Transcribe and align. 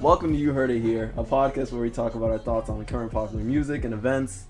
Welcome 0.00 0.32
to 0.32 0.38
You 0.38 0.52
Heard 0.52 0.70
It 0.70 0.82
Here, 0.82 1.14
a 1.16 1.24
podcast 1.24 1.72
where 1.72 1.80
we 1.80 1.88
talk 1.88 2.14
about 2.14 2.30
our 2.30 2.38
thoughts 2.38 2.68
on 2.68 2.84
current 2.84 3.10
popular 3.10 3.42
music 3.42 3.84
and 3.84 3.94
events. 3.94 4.44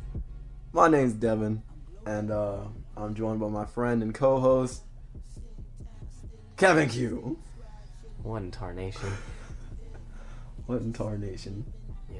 My 0.72 0.88
name's 0.88 1.12
Devin, 1.12 1.62
and 2.04 2.32
uh, 2.32 2.64
I'm 2.96 3.14
joined 3.14 3.38
by 3.38 3.46
my 3.48 3.66
friend 3.66 4.02
and 4.02 4.12
co-host 4.12 4.82
Kevin 6.56 6.88
Q. 6.88 7.38
What 8.24 8.42
in 8.42 8.50
tarnation? 8.50 9.08
What 10.66 10.82
in 10.82 10.92
tarnation? 10.92 11.72
Yeah. 12.12 12.18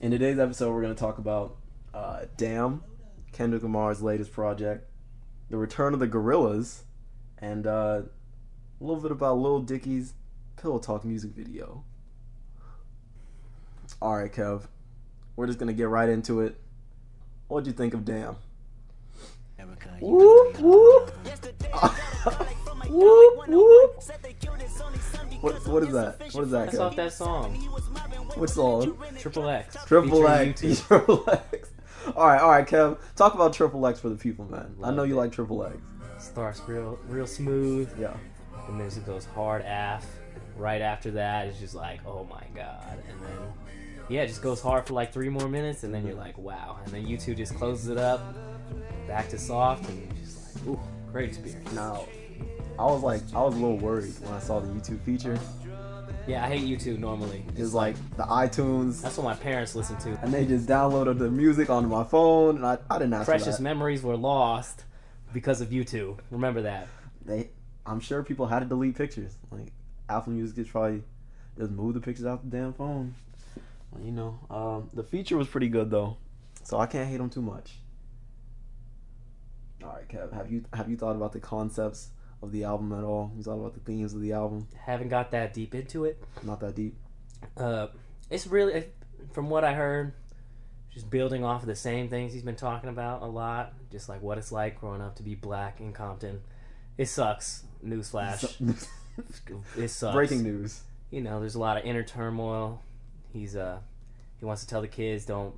In 0.00 0.10
today's 0.10 0.38
episode, 0.38 0.72
we're 0.72 0.82
going 0.82 0.94
to 0.94 1.00
talk 1.00 1.18
about 1.18 1.58
uh, 1.92 2.22
Damn, 2.38 2.82
Kendrick 3.32 3.62
Lamar's 3.62 4.00
latest 4.02 4.32
project, 4.32 4.88
the 5.50 5.58
return 5.58 5.92
of 5.92 6.00
the 6.00 6.08
Gorillaz, 6.08 6.80
and 7.38 7.66
uh, 7.66 8.02
a 8.82 8.84
little 8.84 9.00
bit 9.00 9.12
about 9.12 9.38
Lil 9.38 9.60
Dicky's 9.60 10.14
Pillow 10.60 10.78
Talk 10.78 11.04
music 11.04 11.30
video. 11.30 11.84
All 14.00 14.16
right, 14.16 14.32
Kev, 14.32 14.62
we're 15.36 15.46
just 15.46 15.58
gonna 15.58 15.72
get 15.72 15.88
right 15.88 16.08
into 16.08 16.40
it. 16.40 16.58
What'd 17.46 17.66
you 17.66 17.72
think 17.72 17.94
of 17.94 18.04
Damn? 18.04 18.36
Whoop 20.00 20.58
whoop. 20.58 21.12
whoop 22.88 23.48
whoop. 23.48 24.02
What 25.40 25.68
what 25.68 25.82
is 25.84 25.92
that? 25.92 26.16
What 26.32 26.44
is 26.44 26.50
that? 26.50 26.66
That's 26.66 26.76
Kev? 26.76 26.80
off 26.80 26.96
that 26.96 27.12
song. 27.12 27.54
Which 28.36 28.50
song? 28.50 28.98
Triple 29.18 29.48
X. 29.48 29.76
Triple 29.86 30.22
featuring 30.22 30.48
X. 30.50 30.62
U2. 30.62 30.86
Triple 30.88 31.30
X. 31.30 31.70
All 32.16 32.26
right, 32.26 32.40
all 32.40 32.50
right, 32.50 32.66
Kev. 32.66 32.98
Talk 33.14 33.34
about 33.34 33.52
Triple 33.52 33.86
X 33.86 34.00
for 34.00 34.08
the 34.08 34.16
people, 34.16 34.44
man. 34.46 34.74
I 34.82 34.90
know 34.90 34.96
Loved 34.98 35.08
you 35.10 35.14
it. 35.14 35.18
like 35.18 35.32
Triple 35.32 35.64
X. 35.64 35.76
Starts 36.18 36.60
real, 36.66 36.98
real 37.08 37.26
smooth, 37.26 37.88
Yeah. 37.98 38.16
And 38.68 38.80
then 38.80 38.86
it 38.86 39.06
goes 39.06 39.24
hard 39.24 39.62
af. 39.62 40.04
Right 40.56 40.82
after 40.82 41.10
that, 41.12 41.46
it's 41.46 41.58
just 41.58 41.74
like, 41.74 42.00
oh 42.06 42.26
my 42.30 42.44
god, 42.54 42.98
and 43.08 43.20
then 43.22 43.38
yeah, 44.08 44.22
it 44.22 44.26
just 44.26 44.42
goes 44.42 44.60
hard 44.60 44.86
for 44.86 44.92
like 44.92 45.12
three 45.12 45.28
more 45.30 45.48
minutes, 45.48 45.82
and 45.84 45.94
then 45.94 46.06
you're 46.06 46.16
like, 46.16 46.36
wow, 46.36 46.78
and 46.84 46.92
then 46.92 47.06
U2 47.06 47.36
just 47.36 47.54
closes 47.54 47.88
it 47.88 47.96
up, 47.96 48.20
back 49.06 49.28
to 49.30 49.38
soft, 49.38 49.88
and 49.88 50.02
you're 50.02 50.24
just 50.24 50.56
like, 50.56 50.66
ooh, 50.68 50.80
great 51.10 51.30
experience. 51.30 51.72
Now, 51.72 52.04
I 52.78 52.84
was 52.84 53.02
like, 53.02 53.22
I 53.34 53.40
was 53.42 53.54
a 53.54 53.58
little 53.58 53.78
worried 53.78 54.12
when 54.20 54.34
I 54.34 54.38
saw 54.40 54.60
the 54.60 54.68
U2 54.68 55.00
feature. 55.02 55.38
Yeah, 56.26 56.44
I 56.44 56.48
hate 56.48 56.62
U2 56.62 56.98
normally. 56.98 57.44
It's 57.56 57.72
like 57.72 57.96
the 58.16 58.24
iTunes, 58.24 59.00
That's 59.02 59.16
what 59.16 59.24
my 59.24 59.34
parents 59.34 59.74
listen 59.74 59.96
to. 59.98 60.10
and 60.22 60.32
they 60.32 60.44
just 60.44 60.66
downloaded 60.66 61.18
the 61.18 61.30
music 61.30 61.70
onto 61.70 61.88
my 61.88 62.04
phone, 62.04 62.56
and 62.56 62.66
I, 62.66 62.78
I 62.90 62.98
didn't 62.98 63.14
ask 63.14 63.26
Precious 63.26 63.58
memories 63.58 64.02
were 64.02 64.16
lost 64.16 64.84
because 65.32 65.60
of 65.60 65.70
U2. 65.70 66.18
Remember 66.30 66.62
that. 66.62 66.88
They, 67.24 67.50
I'm 67.86 68.00
sure 68.00 68.22
people 68.22 68.46
had 68.46 68.60
to 68.60 68.66
delete 68.66 68.96
pictures. 68.96 69.36
Like 69.50 69.72
Apple 70.08 70.32
Music 70.32 70.58
is 70.58 70.68
probably 70.68 71.02
just 71.58 71.70
move 71.70 71.94
the 71.94 72.00
pictures 72.00 72.26
out 72.26 72.48
the 72.48 72.56
damn 72.56 72.72
phone. 72.72 73.14
Well, 73.90 74.04
you 74.04 74.12
know, 74.12 74.38
um, 74.50 74.90
the 74.94 75.02
feature 75.02 75.36
was 75.36 75.48
pretty 75.48 75.68
good 75.68 75.90
though, 75.90 76.16
so 76.62 76.78
I 76.78 76.86
can't 76.86 77.08
hate 77.08 77.18
them 77.18 77.30
too 77.30 77.42
much. 77.42 77.78
All 79.82 79.90
right, 79.90 80.08
Kev, 80.08 80.32
have 80.32 80.50
you 80.50 80.64
have 80.72 80.88
you 80.88 80.96
thought 80.96 81.16
about 81.16 81.32
the 81.32 81.40
concepts 81.40 82.08
of 82.42 82.52
the 82.52 82.64
album 82.64 82.92
at 82.92 83.04
all? 83.04 83.32
You 83.36 83.42
thought 83.42 83.58
about 83.58 83.74
the 83.74 83.80
themes 83.80 84.14
of 84.14 84.20
the 84.20 84.32
album? 84.32 84.68
Haven't 84.76 85.08
got 85.08 85.30
that 85.32 85.54
deep 85.54 85.74
into 85.74 86.04
it. 86.04 86.22
Not 86.42 86.60
that 86.60 86.74
deep. 86.74 86.94
Uh, 87.56 87.88
it's 88.30 88.46
really, 88.46 88.84
from 89.32 89.50
what 89.50 89.64
I 89.64 89.74
heard, 89.74 90.12
just 90.92 91.10
building 91.10 91.44
off 91.44 91.62
of 91.62 91.66
the 91.66 91.76
same 91.76 92.08
things 92.08 92.32
he's 92.32 92.42
been 92.42 92.56
talking 92.56 92.90
about 92.90 93.22
a 93.22 93.26
lot. 93.26 93.72
Just 93.90 94.08
like 94.08 94.22
what 94.22 94.38
it's 94.38 94.52
like 94.52 94.80
growing 94.80 95.00
up 95.00 95.16
to 95.16 95.22
be 95.22 95.34
black 95.34 95.80
in 95.80 95.92
Compton. 95.92 96.40
It 96.98 97.06
sucks. 97.06 97.64
Newsflash. 97.84 98.56
It 99.76 99.88
sucks. 99.88 100.14
Breaking 100.14 100.42
news. 100.42 100.80
You 101.10 101.20
know, 101.20 101.38
there's 101.40 101.54
a 101.54 101.60
lot 101.60 101.76
of 101.76 101.84
inner 101.84 102.02
turmoil. 102.02 102.80
He's 103.32 103.54
uh, 103.56 103.78
he 104.38 104.44
wants 104.46 104.62
to 104.62 104.68
tell 104.68 104.80
the 104.80 104.88
kids 104.88 105.26
don't, 105.26 105.54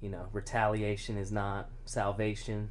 you 0.00 0.08
know, 0.08 0.26
retaliation 0.32 1.18
is 1.18 1.30
not 1.30 1.68
salvation, 1.84 2.70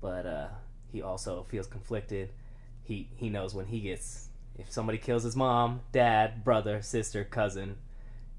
but 0.00 0.26
uh, 0.26 0.48
he 0.90 1.00
also 1.00 1.46
feels 1.48 1.68
conflicted. 1.68 2.30
He 2.82 3.08
he 3.16 3.30
knows 3.30 3.54
when 3.54 3.66
he 3.66 3.78
gets 3.80 4.28
if 4.58 4.70
somebody 4.72 4.98
kills 4.98 5.22
his 5.22 5.36
mom, 5.36 5.80
dad, 5.92 6.42
brother, 6.42 6.82
sister, 6.82 7.22
cousin, 7.22 7.76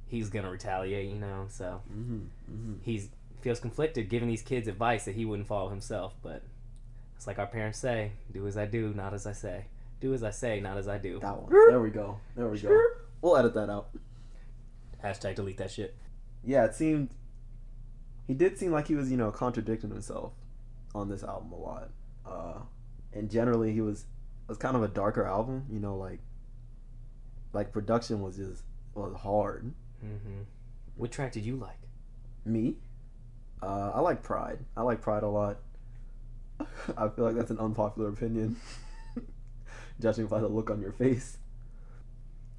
he's 0.07 0.29
gonna 0.29 0.49
retaliate. 0.51 1.07
You 1.09 1.15
know, 1.19 1.45
so 1.49 1.81
Mm-hmm. 1.89 2.15
Mm-hmm. 2.51 2.73
he's 2.81 3.07
feels 3.41 3.59
conflicted 3.61 4.09
giving 4.09 4.27
these 4.27 4.41
kids 4.41 4.67
advice 4.67 5.05
that 5.05 5.15
he 5.15 5.23
wouldn't 5.23 5.47
follow 5.47 5.69
himself. 5.69 6.13
But 6.21 6.43
it's 7.15 7.27
like 7.27 7.39
our 7.39 7.47
parents 7.47 7.79
say: 7.79 8.11
"Do 8.31 8.47
as 8.47 8.57
I 8.57 8.65
do, 8.65 8.93
not 8.93 9.13
as 9.13 9.25
I 9.25 9.31
say. 9.33 9.65
Do 9.99 10.13
as 10.13 10.23
I 10.23 10.31
say, 10.31 10.59
not 10.59 10.77
as 10.77 10.87
I 10.87 10.97
do." 10.97 11.19
That 11.19 11.41
one. 11.41 11.51
There 11.51 11.81
we 11.81 11.89
go. 11.89 12.19
There 12.35 12.47
we 12.47 12.59
go. 12.59 12.79
We'll 13.21 13.37
edit 13.37 13.53
that 13.55 13.69
out. 13.69 13.89
Hashtag 15.03 15.35
delete 15.35 15.57
that 15.57 15.71
shit. 15.71 15.95
Yeah, 16.43 16.65
it 16.65 16.75
seemed 16.75 17.09
he 18.27 18.33
did 18.33 18.57
seem 18.57 18.71
like 18.71 18.87
he 18.87 18.95
was, 18.95 19.11
you 19.11 19.17
know, 19.17 19.31
contradicting 19.31 19.89
himself 19.91 20.33
on 20.93 21.09
this 21.09 21.23
album 21.23 21.51
a 21.51 21.57
lot. 21.57 21.89
Uh 22.25 22.59
and 23.13 23.29
generally 23.29 23.71
he 23.71 23.81
was 23.81 24.01
it 24.01 24.49
was 24.49 24.57
kind 24.57 24.75
of 24.75 24.83
a 24.83 24.87
darker 24.87 25.25
album, 25.25 25.65
you 25.71 25.79
know, 25.79 25.95
like 25.95 26.19
like 27.53 27.71
production 27.71 28.21
was 28.21 28.37
just 28.37 28.63
was 28.93 29.15
hard. 29.15 29.73
Mm-hmm. 30.03 30.41
What 30.95 31.11
track 31.11 31.31
did 31.33 31.45
you 31.45 31.55
like? 31.55 31.79
Me? 32.45 32.75
Uh 33.61 33.91
I 33.93 33.99
like 34.01 34.23
Pride. 34.23 34.59
I 34.75 34.81
like 34.81 35.01
Pride 35.01 35.23
a 35.23 35.29
lot. 35.29 35.57
I 36.97 37.07
feel 37.09 37.25
like 37.25 37.35
that's 37.35 37.51
an 37.51 37.59
unpopular 37.59 38.09
opinion. 38.09 38.57
Judging 39.99 40.27
by 40.27 40.39
the 40.39 40.47
look 40.47 40.69
on 40.69 40.81
your 40.81 40.91
face. 40.91 41.37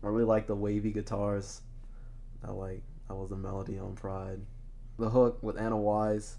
I 0.02 0.08
really 0.08 0.24
like 0.24 0.46
the 0.46 0.54
wavy 0.54 0.92
guitars. 0.92 1.62
I 2.44 2.50
like 2.52 2.82
that 3.08 3.14
was 3.14 3.32
a 3.32 3.36
melody 3.36 3.78
on 3.78 3.94
Pride. 3.94 4.40
The 4.98 5.10
hook 5.10 5.42
with 5.42 5.58
Anna 5.58 5.76
Wise. 5.76 6.36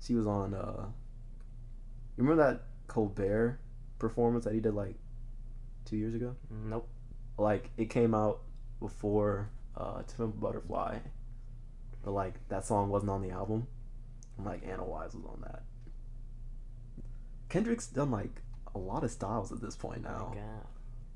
She 0.00 0.14
was 0.14 0.26
on 0.26 0.54
uh 0.54 0.86
you 2.16 2.24
remember 2.24 2.42
that 2.42 2.62
Colbert 2.86 3.58
performance 3.98 4.44
that 4.44 4.54
he 4.54 4.60
did 4.60 4.74
like 4.74 4.96
two 5.84 5.96
years 5.96 6.14
ago? 6.14 6.36
Nope. 6.50 6.88
Like 7.38 7.70
it 7.76 7.90
came 7.90 8.14
out 8.14 8.40
before 8.80 9.50
uh 9.76 10.02
To 10.02 10.16
Pimp 10.16 10.40
Butterfly. 10.40 10.98
But 12.02 12.12
like 12.12 12.34
that 12.48 12.64
song 12.64 12.88
wasn't 12.88 13.10
on 13.10 13.22
the 13.22 13.30
album. 13.30 13.66
And 14.36 14.46
like 14.46 14.62
Anna 14.66 14.84
Wise 14.84 15.14
was 15.14 15.24
on 15.24 15.42
that. 15.42 15.62
Kendrick's 17.50 17.86
done 17.86 18.10
like 18.10 18.42
a 18.74 18.78
lot 18.78 19.04
of 19.04 19.10
styles 19.10 19.52
at 19.52 19.60
this 19.60 19.76
point 19.76 20.02
now. 20.02 20.32
Yeah. 20.34 20.42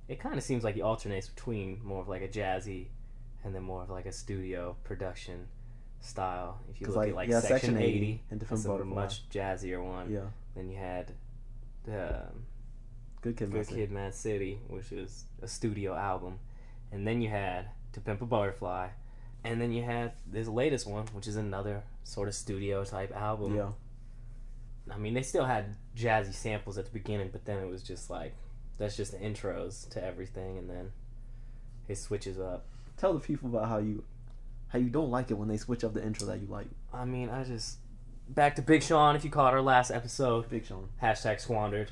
It 0.07 0.21
kind 0.21 0.37
of 0.37 0.43
seems 0.43 0.65
like 0.65 0.75
he 0.75 0.83
alternates 0.83 1.29
between 1.29 1.81
more 1.83 2.03
of 2.03 2.09
like 2.09 2.23
a 2.23 2.29
jazzy 2.29 2.89
and 3.43 3.55
then 3.55 3.63
more 3.63 3.83
of 3.83 3.89
like 3.89 4.05
a 4.05 4.13
studio 4.13 4.77
production 4.85 5.47
style. 6.01 6.61
If 6.71 6.81
you 6.81 6.89
look 6.89 6.97
like, 6.97 7.09
at 7.11 7.15
like 7.15 7.29
yeah, 7.31 7.41
Section, 7.41 7.59
Section 7.59 7.79
80, 7.79 7.87
80 7.87 8.23
and 8.31 8.41
Pimp 8.41 8.51
that's 8.51 8.65
a 8.67 8.73
a 8.73 8.85
much 8.85 9.29
jazzier 9.31 9.83
one. 9.83 10.13
Yeah. 10.13 10.27
Then 10.55 10.69
you 10.69 10.77
had 10.77 11.13
um, 11.89 12.45
Good 13.23 13.37
Kid, 13.37 13.51
Good 13.51 13.55
Mad 13.55 13.67
City. 13.67 13.81
Kid, 13.81 13.91
Mad 13.91 14.15
City, 14.15 14.59
which 14.69 14.91
was 14.91 15.25
a 15.43 15.49
studio 15.49 15.95
album, 15.95 16.39
and 16.93 17.07
then 17.07 17.23
you 17.23 17.29
had 17.29 17.71
To 17.93 18.01
Pimp 18.01 18.23
a 18.23 18.27
Butterfly, 18.27 18.89
and 19.45 19.61
then 19.61 19.73
you 19.73 19.83
had 19.83 20.13
this 20.27 20.49
latest 20.49 20.87
one, 20.87 21.07
which 21.13 21.27
is 21.27 21.37
another 21.37 21.83
sort 22.05 22.29
of 22.29 22.35
studio 22.35 22.85
type 22.85 23.15
album. 23.15 23.57
Yeah. 23.57 23.69
I 24.91 24.99
mean, 24.99 25.15
they 25.15 25.23
still 25.23 25.45
had 25.45 25.77
jazzy 25.97 26.35
samples 26.35 26.77
at 26.79 26.85
the 26.85 26.91
beginning, 26.91 27.31
but 27.33 27.45
then 27.45 27.59
it 27.59 27.69
was 27.69 27.83
just 27.83 28.11
like 28.11 28.35
that's 28.79 28.97
just 28.97 29.13
the 29.13 29.19
intros 29.19 29.89
to 29.91 30.05
everything, 30.05 30.59
and 30.59 30.69
then 30.69 30.93
it 31.89 31.97
switches 31.97 32.39
up. 32.39 32.67
Tell 32.97 33.13
the 33.13 33.21
people 33.21 33.49
about 33.49 33.69
how 33.69 33.79
you 33.79 34.05
how 34.69 34.79
you 34.79 34.91
don't 34.91 35.11
like 35.11 35.31
it 35.31 35.35
when 35.35 35.49
they 35.49 35.57
switch 35.57 35.85
up 35.85 35.95
the 35.95 36.05
intro 36.05 36.27
that 36.27 36.41
you 36.41 36.47
like. 36.49 36.67
I 36.93 37.05
mean, 37.05 37.31
I 37.31 37.45
just 37.45 37.79
back 38.29 38.57
to 38.57 38.63
Big 38.63 38.83
Sean. 38.83 39.17
If 39.17 39.25
you 39.25 39.31
caught 39.31 39.55
our 39.55 39.63
last 39.63 39.91
episode, 39.91 40.49
Big 40.49 40.67
Sean. 40.67 40.89
hashtag 41.03 41.41
squandered. 41.41 41.91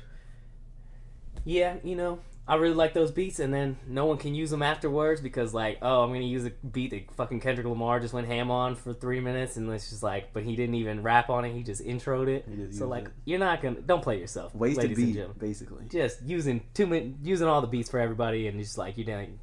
Yeah, 1.45 1.75
you 1.83 1.95
know, 1.95 2.19
I 2.45 2.55
really 2.55 2.75
like 2.75 2.93
those 2.93 3.11
beats, 3.11 3.39
and 3.39 3.53
then 3.53 3.77
no 3.87 4.05
one 4.05 4.17
can 4.17 4.35
use 4.35 4.49
them 4.49 4.61
afterwards 4.61 5.21
because, 5.21 5.53
like, 5.53 5.77
oh, 5.81 6.03
I'm 6.03 6.09
gonna 6.09 6.25
use 6.25 6.45
a 6.45 6.49
beat 6.49 6.91
that 6.91 7.09
fucking 7.15 7.39
Kendrick 7.39 7.65
Lamar 7.65 8.01
just 8.01 8.13
went 8.13 8.27
ham 8.27 8.51
on 8.51 8.75
for 8.75 8.93
three 8.93 9.21
minutes, 9.21 9.55
and 9.55 9.71
it's 9.71 9.89
just 9.89 10.03
like, 10.03 10.33
but 10.33 10.43
he 10.43 10.57
didn't 10.57 10.75
even 10.75 11.03
rap 11.03 11.29
on 11.29 11.45
it; 11.45 11.53
he 11.53 11.63
just 11.63 11.81
introed 11.81 12.27
it. 12.27 12.45
Just 12.53 12.79
So 12.79 12.87
like, 12.89 13.05
it. 13.05 13.11
you're 13.23 13.39
not 13.39 13.61
gonna 13.61 13.79
don't 13.79 14.03
play 14.03 14.19
yourself, 14.19 14.53
Wasted 14.53 14.93
beat, 14.93 15.17
basically. 15.39 15.85
Just 15.89 16.21
using 16.23 16.65
two 16.73 16.85
min- 16.85 17.17
using 17.23 17.47
all 17.47 17.61
the 17.61 17.67
beats 17.67 17.89
for 17.89 17.99
everybody, 18.01 18.47
and 18.47 18.59
just 18.59 18.77
like 18.77 18.97
you're 18.97 19.05
doing. 19.05 19.39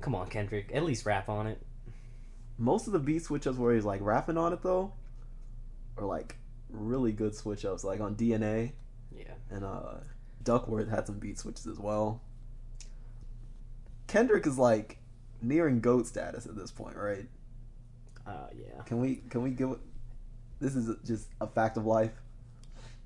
Come 0.00 0.16
on, 0.16 0.28
Kendrick, 0.28 0.72
at 0.74 0.82
least 0.84 1.06
rap 1.06 1.28
on 1.28 1.46
it. 1.46 1.62
Most 2.58 2.88
of 2.88 2.92
the 2.92 2.98
beat 2.98 3.22
switch 3.22 3.46
ups 3.46 3.58
where 3.58 3.74
he's 3.74 3.84
like 3.84 4.00
rapping 4.02 4.36
on 4.38 4.52
it 4.52 4.60
though 4.62 4.92
are 5.96 6.04
like 6.04 6.36
really 6.68 7.12
good 7.12 7.34
switch 7.36 7.64
ups. 7.64 7.84
Like 7.84 8.00
on 8.00 8.16
DNA 8.16 8.72
Yeah. 9.16 9.34
and 9.50 9.64
uh 9.64 9.94
Duckworth 10.42 10.90
had 10.90 11.06
some 11.06 11.18
beat 11.18 11.38
switches 11.38 11.66
as 11.66 11.78
well. 11.78 12.20
Kendrick 14.14 14.46
is 14.46 14.56
like 14.58 14.98
nearing 15.42 15.80
goat 15.80 16.06
status 16.06 16.46
at 16.46 16.54
this 16.54 16.70
point, 16.70 16.96
right? 16.96 17.26
Uh, 18.24 18.46
yeah. 18.56 18.80
Can 18.84 19.00
we 19.00 19.16
can 19.28 19.42
we 19.42 19.50
give 19.50 19.76
this 20.60 20.76
is 20.76 20.94
just 21.04 21.26
a 21.40 21.48
fact 21.48 21.76
of 21.76 21.84
life. 21.84 22.12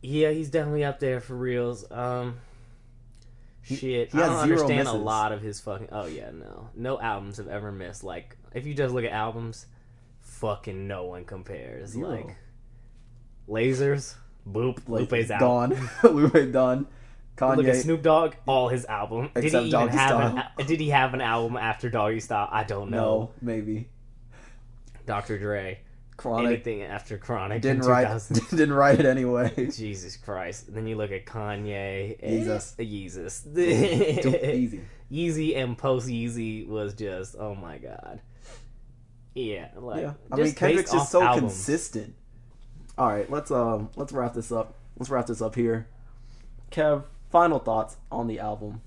Yeah, 0.03 0.33
he's 0.33 0.51
definitely 0.51 0.85
up 0.85 1.01
there 1.01 1.21
for 1.21 1.35
reals. 1.35 1.91
Um, 1.91 2.37
Shit, 3.63 4.13
he 4.13 4.19
I 4.19 4.27
don't 4.27 4.37
understand 4.37 4.87
a 4.87 4.93
lot 4.93 5.33
of 5.33 5.41
his 5.41 5.61
fucking. 5.61 5.89
Oh 5.91 6.05
yeah, 6.05 6.31
no, 6.31 6.69
no 6.77 7.01
albums 7.01 7.39
have 7.39 7.49
ever 7.49 7.73
missed. 7.73 8.05
Like, 8.05 8.37
if 8.53 8.67
you 8.67 8.75
just 8.75 8.93
look 8.93 9.05
at 9.07 9.11
albums, 9.11 9.65
fucking 10.21 10.87
no 10.87 11.07
one 11.07 11.25
compares. 11.25 11.93
Zero. 11.93 12.11
Like, 12.11 12.37
lasers, 13.49 14.15
boop, 14.47 14.87
Like, 14.87 15.11
Lupe's 15.11 15.31
out. 15.31 15.41
done. 15.41 15.91
Lupe 16.05 16.53
done. 16.53 16.87
Kanye. 17.39 17.57
Look 17.57 17.67
at 17.67 17.77
Snoop 17.77 18.03
Dogg, 18.03 18.35
all 18.47 18.69
his 18.69 18.85
album. 18.87 19.31
Did 19.35 19.45
he 19.45 19.49
even 19.51 19.71
Doggy 19.71 19.97
have 19.97 20.21
an? 20.21 20.33
Style. 20.33 20.67
Did 20.67 20.81
he 20.81 20.89
have 20.91 21.15
an 21.15 21.21
album 21.21 21.57
after 21.57 21.89
Doggy 21.89 22.21
Style? 22.21 22.49
I 22.51 22.65
don't 22.65 22.91
know. 22.91 22.99
no, 22.99 23.31
maybe. 23.41 23.89
Dr. 25.07 25.39
Dre, 25.39 25.81
Chronic 26.19 26.47
anything 26.47 26.83
after 26.83 27.17
Chronic 27.17 27.63
didn't 27.63 27.87
write 27.87 28.21
didn't 28.51 28.73
write 28.73 28.99
it 29.01 29.07
anyway. 29.07 29.71
Jesus 29.73 30.17
Christ! 30.17 30.75
Then 30.75 30.87
you 30.87 30.97
look 30.97 31.13
at 31.13 31.25
Kanye, 31.25 32.21
Jesus. 32.79 33.43
Too 33.55 33.61
easy. 33.63 34.81
Yeezy 35.11 35.57
and 35.57 35.79
post 35.79 36.09
Yeezy 36.09 36.67
was 36.67 36.93
just 36.93 37.37
oh 37.39 37.55
my 37.55 37.79
god. 37.79 38.21
Yeah, 39.35 39.69
like 39.77 40.03
Yeah, 40.03 40.15
I 40.33 40.37
just 40.37 40.47
mean 40.47 40.55
Kendrick's 40.57 40.93
just 40.93 41.13
so 41.13 41.23
albums. 41.23 41.53
consistent. 41.53 42.15
All 42.99 43.07
right, 43.07 43.31
let's 43.31 43.51
um 43.53 43.89
let's 43.97 44.13
wrap 44.13 44.35
this 44.35 44.51
up. 44.51 44.75
Let's 44.99 45.09
wrap 45.09 45.27
this 45.27 45.41
up 45.41 45.55
here. 45.55 45.87
Kev, 46.73 47.05
final 47.31 47.59
thoughts 47.59 47.97
on 48.11 48.27
the 48.27 48.39
album. 48.41 48.81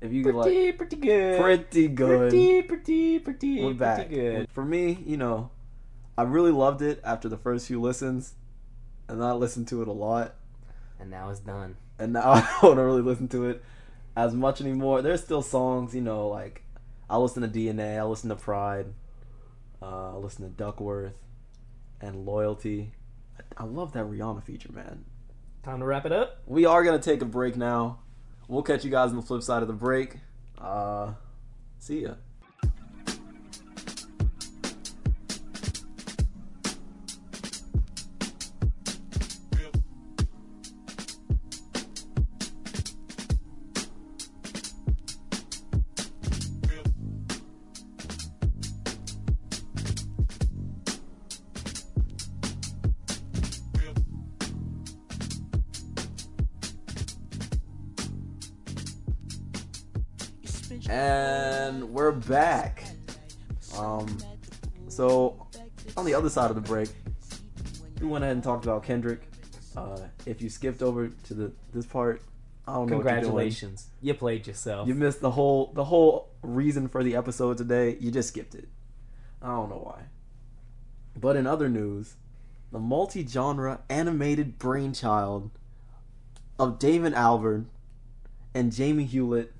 If 0.00 0.12
you 0.12 0.24
could 0.24 0.34
like 0.34 0.46
Pretty, 0.46 0.72
pretty 0.72 0.96
good. 0.96 1.40
pretty 1.40 1.88
good. 1.88 2.30
Pretty, 2.30 2.62
pretty, 2.62 3.18
pretty, 3.20 3.64
We're 3.64 3.74
pretty 3.74 4.14
good. 4.14 4.50
For 4.50 4.64
me, 4.64 4.98
you 5.06 5.16
know, 5.16 5.50
I 6.18 6.22
really 6.22 6.50
loved 6.50 6.82
it 6.82 7.00
after 7.04 7.28
the 7.28 7.36
first 7.36 7.68
few 7.68 7.80
listens, 7.80 8.34
and 9.08 9.22
I 9.22 9.32
listened 9.32 9.68
to 9.68 9.80
it 9.82 9.86
a 9.88 9.92
lot, 9.92 10.34
And 10.98 11.08
now 11.10 11.30
it's 11.30 11.38
done. 11.40 11.76
and 12.00 12.12
now 12.14 12.32
I 12.32 12.58
don't 12.62 12.78
really 12.78 13.02
listen 13.02 13.28
to 13.28 13.48
it 13.48 13.62
as 14.16 14.34
much 14.34 14.60
anymore. 14.60 15.02
There's 15.02 15.22
still 15.22 15.42
songs, 15.42 15.94
you 15.94 16.00
know, 16.00 16.26
like 16.28 16.64
I 17.08 17.16
listen 17.18 17.42
to 17.42 17.48
DNA, 17.48 17.96
I 17.98 18.02
listen 18.02 18.28
to 18.30 18.36
Pride, 18.36 18.86
uh, 19.80 20.14
I 20.14 20.16
listen 20.16 20.44
to 20.44 20.50
Duckworth, 20.50 21.14
and 22.00 22.26
Loyalty. 22.26 22.92
I, 23.38 23.62
I 23.62 23.66
love 23.66 23.92
that 23.92 24.04
Rihanna 24.06 24.42
feature, 24.42 24.72
man. 24.72 25.04
Time 25.62 25.78
to 25.78 25.86
wrap 25.86 26.04
it 26.04 26.12
up. 26.12 26.42
We 26.46 26.66
are 26.66 26.82
gonna 26.82 26.98
take 26.98 27.22
a 27.22 27.24
break 27.24 27.56
now. 27.56 28.00
We'll 28.48 28.64
catch 28.64 28.84
you 28.84 28.90
guys 28.90 29.10
on 29.10 29.16
the 29.16 29.22
flip 29.22 29.42
side 29.42 29.62
of 29.62 29.68
the 29.68 29.74
break. 29.74 30.16
Uh, 30.58 31.12
see 31.78 32.02
ya. 32.02 32.14
And 60.88 61.90
we're 61.90 62.12
back. 62.12 62.84
Um, 63.78 64.18
so 64.88 65.46
on 65.96 66.04
the 66.04 66.14
other 66.14 66.28
side 66.28 66.50
of 66.50 66.56
the 66.56 66.62
break, 66.62 66.90
we 68.00 68.06
went 68.06 68.24
ahead 68.24 68.34
and 68.34 68.42
talked 68.42 68.64
about 68.64 68.82
Kendrick. 68.82 69.22
Uh, 69.76 70.00
if 70.26 70.42
you 70.42 70.50
skipped 70.50 70.82
over 70.82 71.08
to 71.08 71.34
the 71.34 71.52
this 71.72 71.86
part, 71.86 72.22
I 72.66 72.74
don't 72.74 72.90
know. 72.90 72.96
Congratulations, 72.96 73.88
you 74.00 74.12
played 74.14 74.46
yourself. 74.46 74.88
You 74.88 74.94
missed 74.94 75.20
the 75.20 75.30
whole 75.30 75.72
the 75.72 75.84
whole 75.84 76.30
reason 76.42 76.88
for 76.88 77.02
the 77.02 77.16
episode 77.16 77.58
today. 77.58 77.96
You 78.00 78.10
just 78.10 78.28
skipped 78.28 78.54
it. 78.54 78.68
I 79.40 79.48
don't 79.48 79.70
know 79.70 79.76
why. 79.76 80.02
But 81.18 81.36
in 81.36 81.46
other 81.46 81.68
news, 81.68 82.14
the 82.70 82.78
multi-genre 82.78 83.80
animated 83.88 84.58
brainchild 84.58 85.50
of 86.58 86.78
Damon 86.78 87.12
Albarn 87.12 87.66
and 88.54 88.72
Jamie 88.72 89.04
Hewlett 89.04 89.52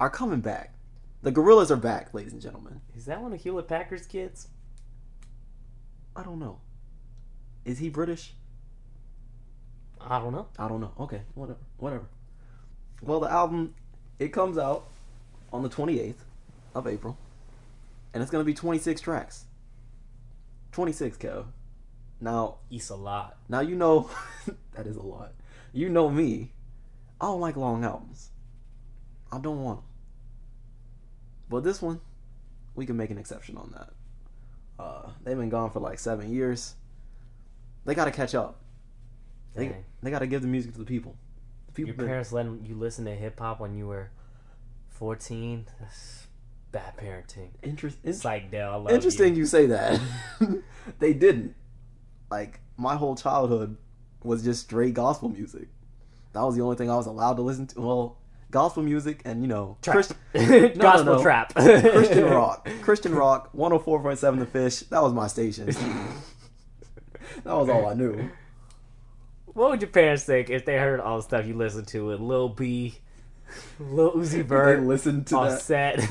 are 0.00 0.10
coming 0.10 0.40
back. 0.40 0.74
The 1.22 1.32
Gorillaz 1.32 1.70
are 1.70 1.76
back, 1.76 2.12
ladies 2.12 2.32
and 2.32 2.42
gentlemen. 2.42 2.80
Is 2.96 3.06
that 3.06 3.22
one 3.22 3.32
of 3.32 3.40
Hewlett 3.42 3.68
Packard's 3.68 4.06
kids? 4.06 4.48
I 6.14 6.22
don't 6.22 6.38
know. 6.38 6.58
Is 7.64 7.78
he 7.78 7.88
British? 7.88 8.34
I 10.00 10.18
don't 10.18 10.32
know. 10.32 10.48
I 10.58 10.68
don't 10.68 10.80
know. 10.80 10.92
Okay, 11.00 11.22
whatever, 11.34 11.58
whatever. 11.78 12.04
Well, 13.02 13.20
the 13.20 13.30
album 13.30 13.74
it 14.18 14.28
comes 14.28 14.58
out 14.58 14.84
on 15.52 15.62
the 15.62 15.68
28th 15.70 16.14
of 16.74 16.86
April, 16.86 17.16
and 18.12 18.22
it's 18.22 18.30
gonna 18.30 18.44
be 18.44 18.54
26 18.54 19.00
tracks. 19.00 19.44
26, 20.72 21.16
Kev. 21.16 21.46
Now, 22.20 22.56
It's 22.70 22.90
a 22.90 22.96
lot. 22.96 23.36
now 23.48 23.60
you 23.60 23.76
know 23.76 24.10
that 24.74 24.86
is 24.86 24.96
a 24.96 25.02
lot. 25.02 25.32
You 25.72 25.88
know 25.88 26.10
me. 26.10 26.52
I 27.20 27.26
don't 27.26 27.40
like 27.40 27.56
long 27.56 27.84
albums. 27.84 28.30
I 29.32 29.38
don't 29.38 29.62
want 29.62 29.78
them. 29.80 29.86
But 31.48 31.64
this 31.64 31.82
one, 31.82 32.00
we 32.74 32.86
can 32.86 32.96
make 32.96 33.10
an 33.10 33.18
exception 33.18 33.56
on 33.56 33.72
that. 33.76 34.82
Uh, 34.82 35.10
they've 35.22 35.36
been 35.36 35.50
gone 35.50 35.70
for 35.70 35.80
like 35.80 35.98
seven 35.98 36.32
years. 36.32 36.74
They 37.84 37.94
got 37.94 38.06
to 38.06 38.10
catch 38.10 38.34
up. 38.34 38.60
They, 39.54 39.68
Dang. 39.68 39.84
they 40.02 40.10
got 40.10 40.20
to 40.20 40.26
give 40.26 40.42
the 40.42 40.48
music 40.48 40.72
to 40.72 40.78
the 40.78 40.84
people. 40.84 41.16
The 41.66 41.72
people 41.72 41.88
Your 41.88 41.96
been- 41.96 42.06
parents 42.06 42.32
let 42.32 42.46
you 42.64 42.74
listen 42.74 43.04
to 43.04 43.14
hip 43.14 43.38
hop 43.38 43.60
when 43.60 43.74
you 43.76 43.86
were 43.86 44.10
fourteen. 44.88 45.66
That's 45.80 46.26
bad 46.72 46.96
parenting. 46.96 47.50
Interest, 47.62 47.96
It's 48.02 48.24
like 48.24 48.50
Dale. 48.50 48.70
I 48.70 48.74
love 48.76 48.90
interesting 48.92 49.34
You. 49.34 49.40
you 49.40 49.46
say 49.46 49.66
that. 49.66 50.00
they 50.98 51.12
didn't. 51.12 51.54
Like 52.30 52.58
my 52.76 52.96
whole 52.96 53.14
childhood 53.14 53.76
was 54.24 54.42
just 54.42 54.62
straight 54.62 54.94
gospel 54.94 55.28
music. 55.28 55.68
That 56.32 56.40
was 56.42 56.56
the 56.56 56.62
only 56.62 56.74
thing 56.76 56.90
I 56.90 56.96
was 56.96 57.06
allowed 57.06 57.34
to 57.34 57.42
listen 57.42 57.68
to. 57.68 57.80
Well, 57.80 58.18
gospel 58.54 58.84
music 58.84 59.20
and 59.24 59.42
you 59.42 59.48
know 59.48 59.76
Trap. 59.82 59.94
Christ- 59.94 60.14
Gospel 60.78 61.16
no. 61.16 61.22
trap. 61.22 61.52
Christian 61.54 62.24
rock. 62.30 62.68
Christian 62.82 63.12
rock. 63.14 63.50
104.7 63.52 64.38
The 64.38 64.46
Fish. 64.46 64.80
That 64.90 65.02
was 65.02 65.12
my 65.12 65.26
station. 65.26 65.66
that 67.44 67.52
was 67.52 67.68
all 67.68 67.86
I 67.86 67.94
knew. 67.94 68.30
What 69.46 69.70
would 69.70 69.82
your 69.82 69.90
parents 69.90 70.22
think 70.24 70.50
if 70.50 70.64
they 70.64 70.76
heard 70.76 71.00
all 71.00 71.16
the 71.16 71.22
stuff 71.24 71.46
you 71.46 71.54
listened 71.54 71.88
to 71.88 72.06
with 72.06 72.20
Lil 72.20 72.48
B, 72.48 72.94
Lil 73.80 74.12
Uzi 74.12 74.30
They 74.30 74.42
Vert, 74.42 74.82
listen 74.84 75.24
to 75.24 75.34
that. 75.34 75.40
Offset? 75.52 76.10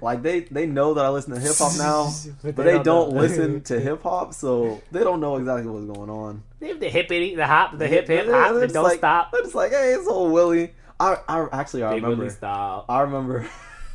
Like 0.00 0.22
they 0.22 0.40
they 0.40 0.66
know 0.66 0.94
that 0.94 1.04
I 1.04 1.08
listen 1.08 1.34
to 1.34 1.40
hip 1.40 1.56
hop 1.56 1.72
now, 1.76 2.12
But 2.42 2.54
but 2.54 2.64
they 2.64 2.74
don't 2.74 2.84
don't 2.84 3.10
listen 3.16 3.62
to 3.62 3.80
hip 3.80 4.02
hop, 4.04 4.32
so 4.34 4.80
they 4.92 5.00
don't 5.04 5.20
know 5.20 5.36
exactly 5.36 5.70
what's 5.70 5.86
going 5.86 6.10
on. 6.10 6.42
They 6.60 6.68
have 6.68 6.78
the 6.80 6.88
hippity, 6.88 7.34
the 7.34 7.46
hop, 7.46 7.78
the 7.78 7.86
hip 7.88 8.06
hip 8.08 8.26
hop, 8.28 8.54
the 8.54 8.68
don't 8.68 8.84
like- 8.84 8.98
stop. 8.98 9.32
They're 9.32 9.42
just 9.42 9.54
like, 9.56 9.72
hey, 9.72 9.92
it's 9.94 10.06
old 10.08 10.32
Willie. 10.32 10.72
I, 11.00 11.16
I 11.28 11.48
actually 11.52 11.82
I 11.82 11.94
Big 11.94 12.02
remember. 12.02 12.24
Willie 12.24 12.34
style. 12.34 12.84
I 12.88 13.00
remember 13.02 13.46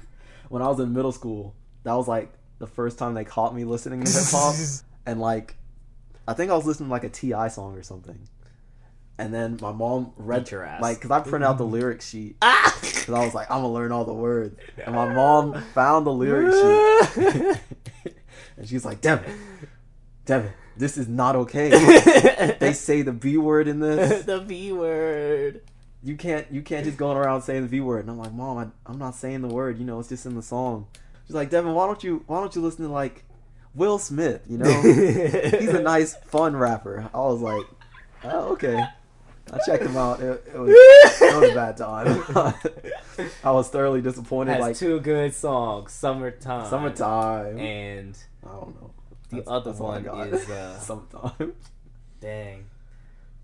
when 0.50 0.62
I 0.62 0.68
was 0.68 0.80
in 0.80 0.94
middle 0.94 1.12
school. 1.12 1.56
That 1.84 1.94
was 1.94 2.08
like 2.08 2.32
the 2.60 2.68
first 2.68 2.98
time 3.00 3.14
they 3.14 3.24
caught 3.24 3.56
me 3.56 3.64
listening 3.64 4.04
to 4.04 4.12
hip 4.12 4.22
hop, 4.32 4.56
and 5.06 5.20
like, 5.22 5.56
I 6.28 6.34
think 6.34 6.52
I 6.52 6.56
was 6.56 6.66
listening 6.66 6.90
to 6.90 6.92
like 6.92 7.04
a 7.06 7.10
T.I. 7.10 7.48
song 7.48 7.76
or 7.78 7.84
something. 7.84 8.20
And 9.18 9.34
then 9.34 9.58
my 9.62 9.72
mom 9.74 10.14
read 10.16 10.44
Beat 10.46 10.52
your 10.52 10.64
ass. 10.64 10.82
like 10.82 10.98
because 10.98 11.12
I 11.12 11.20
printed 11.20 11.44
out 11.48 11.58
the 11.58 11.66
lyric 11.66 12.02
sheet 12.02 12.38
Ah! 12.42 12.78
because 12.82 13.10
I 13.14 13.26
was 13.26 13.34
like 13.34 13.52
I'm 13.52 13.58
gonna 13.64 13.74
learn 13.74 13.92
all 13.92 14.06
the 14.06 14.14
words. 14.14 14.56
And 14.86 14.96
my 14.96 15.14
mom 15.14 15.62
found 15.74 16.06
the 16.08 16.12
lyric 16.14 16.54
sheet 16.54 17.60
and 18.58 18.68
she's 18.68 18.86
like, 18.86 19.02
Devin, 19.02 19.34
Devin, 20.26 20.52
this 20.78 20.98
is 20.98 21.08
not 21.10 21.36
okay. 21.36 21.70
they 22.60 22.72
say 22.74 23.02
the 23.02 23.12
B 23.12 23.36
word 23.38 23.68
in 23.68 23.80
this. 23.82 24.24
the 24.26 24.40
V 24.40 24.72
word. 24.74 25.62
You 26.02 26.16
can't 26.16 26.50
you 26.52 26.62
can't 26.62 26.86
just 26.86 26.98
going 26.98 27.18
around 27.18 27.42
saying 27.42 27.64
the 27.64 27.68
V 27.68 27.82
word. 27.82 28.02
And 28.02 28.12
I'm 28.12 28.18
like, 28.18 28.34
Mom, 28.34 28.58
I, 28.58 28.68
I'm 28.90 28.98
not 28.98 29.16
saying 29.16 29.42
the 29.42 29.48
word. 29.48 29.78
You 29.78 29.86
know, 29.86 30.00
it's 30.00 30.10
just 30.10 30.26
in 30.26 30.36
the 30.36 30.42
song. 30.42 30.88
She's 31.28 31.36
like, 31.36 31.50
Devin, 31.50 31.74
why 31.74 31.86
don't 31.86 32.04
you 32.04 32.24
why 32.28 32.40
don't 32.40 32.56
you 32.56 32.62
listen 32.62 32.86
to 32.86 32.92
like 32.92 33.26
Will 33.76 34.00
Smith? 34.00 34.42
You 34.48 34.60
know, 34.60 34.82
he's 34.82 35.70
a 35.70 35.82
nice 35.82 36.16
fun 36.16 36.56
rapper. 36.56 37.10
I 37.14 37.18
was 37.18 37.42
like, 37.42 37.66
oh 38.24 38.54
okay. 38.54 38.84
I 39.52 39.58
checked 39.66 39.84
him 39.84 39.98
out. 39.98 40.20
It, 40.22 40.44
it 40.54 40.60
was 40.60 40.70
it 40.70 41.36
was 41.36 41.52
a 41.52 41.56
bad 41.56 41.78
time. 41.78 43.30
I 43.44 43.52
was 43.52 43.70
thoroughly 43.70 44.02
disappointed. 44.02 44.54
Has 44.54 44.62
like 44.62 44.78
two 44.78 45.00
good 45.00 45.34
songs, 45.34 45.92
"Summertime" 45.92 46.70
summertime. 46.70 47.58
and 47.58 48.18
I 48.44 48.52
don't 48.52 48.82
know. 48.82 48.92
the 49.30 49.50
other 49.50 49.72
one 49.74 50.06
is, 50.06 50.50
uh, 50.50 50.80
summertime. 50.80 51.54
dang. 52.22 52.66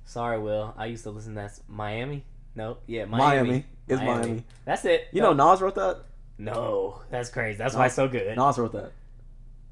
Sorry, 0.05 0.39
Will. 0.39 0.73
I 0.77 0.85
used 0.85 1.03
to 1.03 1.09
listen 1.09 1.33
to 1.35 1.41
that 1.41 1.59
Miami. 1.67 2.23
No, 2.55 2.77
yeah, 2.87 3.05
Miami. 3.05 3.49
Miami 3.49 3.65
is 3.87 3.99
Miami. 3.99 4.43
That's 4.65 4.85
it. 4.85 5.07
You 5.11 5.21
know, 5.21 5.33
Nas 5.33 5.61
wrote 5.61 5.75
that. 5.75 6.03
no, 6.37 7.01
that's 7.11 7.29
crazy. 7.29 7.57
That's 7.57 7.73
No. 7.73 7.79
why 7.81 7.85
it's 7.87 7.95
so 7.95 8.07
good. 8.07 8.35
Nas 8.37 8.57
wrote 8.57 8.71
that. 8.73 8.91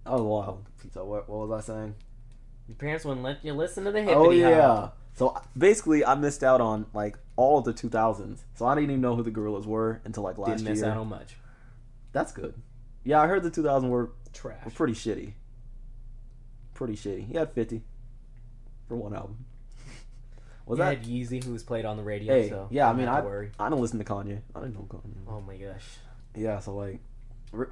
Oh 0.06 0.24
wild. 0.24 0.66
So 0.94 1.06
what, 1.06 1.30
what 1.30 1.48
was 1.48 1.64
I 1.70 1.74
saying? 1.74 1.96
Your 2.68 2.76
parents 2.76 3.06
wouldn't 3.06 3.24
let 3.24 3.44
you 3.44 3.54
listen 3.54 3.86
to 3.86 3.92
the 3.92 4.02
hippity 4.02 4.18
Oh 4.18 4.26
hop. 4.26 4.34
yeah, 4.34 4.90
So 5.14 5.42
basically, 5.58 6.06
I 6.06 6.16
missed 6.16 6.44
out 6.44 6.60
on 6.62 6.86
like 6.94 7.18
all 7.38 7.58
of 7.60 7.66
the 7.66 7.74
2000s. 7.74 8.40
So 8.56 8.66
I 8.66 8.76
didn't 8.76 8.90
even 8.92 9.02
know 9.02 9.16
who 9.16 9.24
the 9.24 9.32
Gorillaz 9.32 9.66
were 9.66 10.02
until 10.06 10.24
like 10.24 10.38
last 10.38 10.58
Didn't 10.58 10.70
miss 10.72 10.82
year. 10.82 10.92
out 10.92 10.98
on 10.98 11.08
much. 11.08 11.36
That's 12.12 12.32
good. 12.34 12.54
Yeah, 13.06 13.22
I 13.22 13.28
heard 13.28 13.44
the 13.44 13.50
2000 13.50 13.90
were, 13.90 13.98
were 14.06 14.12
Trash. 14.34 14.74
pretty 14.76 14.94
shitty. 14.94 15.34
Pretty 16.74 16.94
shitty. 16.96 17.28
He 17.28 17.34
had 17.36 17.52
50 17.54 17.82
for 18.88 18.96
one 18.96 19.14
album. 19.16 19.46
Was 20.66 20.78
you 20.80 20.86
that? 20.86 20.98
had 21.00 21.06
Yeezy, 21.06 21.44
who 21.44 21.52
was 21.52 21.64
played 21.64 21.86
on 21.86 21.98
the 21.98 22.04
radio. 22.04 22.34
Hey, 22.34 22.50
so 22.50 22.68
yeah, 22.72 22.90
I 22.90 22.94
mean, 22.94 23.08
I 23.08 23.22
worry. 23.22 23.52
I 23.60 23.70
don't 23.70 23.82
listen 23.82 24.00
to 24.00 24.06
Kanye. 24.06 24.40
I 24.56 24.60
don't 24.62 24.74
know 24.74 24.88
Kanye. 24.90 25.16
Oh 25.28 25.42
my 25.42 25.58
gosh. 25.58 25.86
Yeah, 26.36 26.60
so 26.60 26.76
like, 26.76 27.00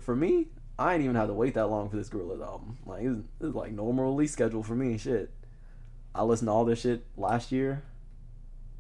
for 0.01 0.15
me, 0.15 0.47
I 0.77 0.93
ain't 0.93 1.03
even 1.03 1.15
had 1.15 1.27
to 1.27 1.33
wait 1.33 1.53
that 1.53 1.67
long 1.67 1.89
for 1.89 1.95
this 1.95 2.09
Gorillaz 2.09 2.45
album. 2.45 2.77
Like, 2.85 3.03
it 3.03 3.09
was, 3.39 3.55
like 3.55 3.71
normal 3.71 4.05
release 4.05 4.31
schedule 4.31 4.63
for 4.63 4.75
me. 4.75 4.97
Shit, 4.97 5.31
I 6.13 6.23
listened 6.23 6.47
to 6.47 6.51
all 6.51 6.65
this 6.65 6.81
shit 6.81 7.05
last 7.15 7.51
year, 7.51 7.83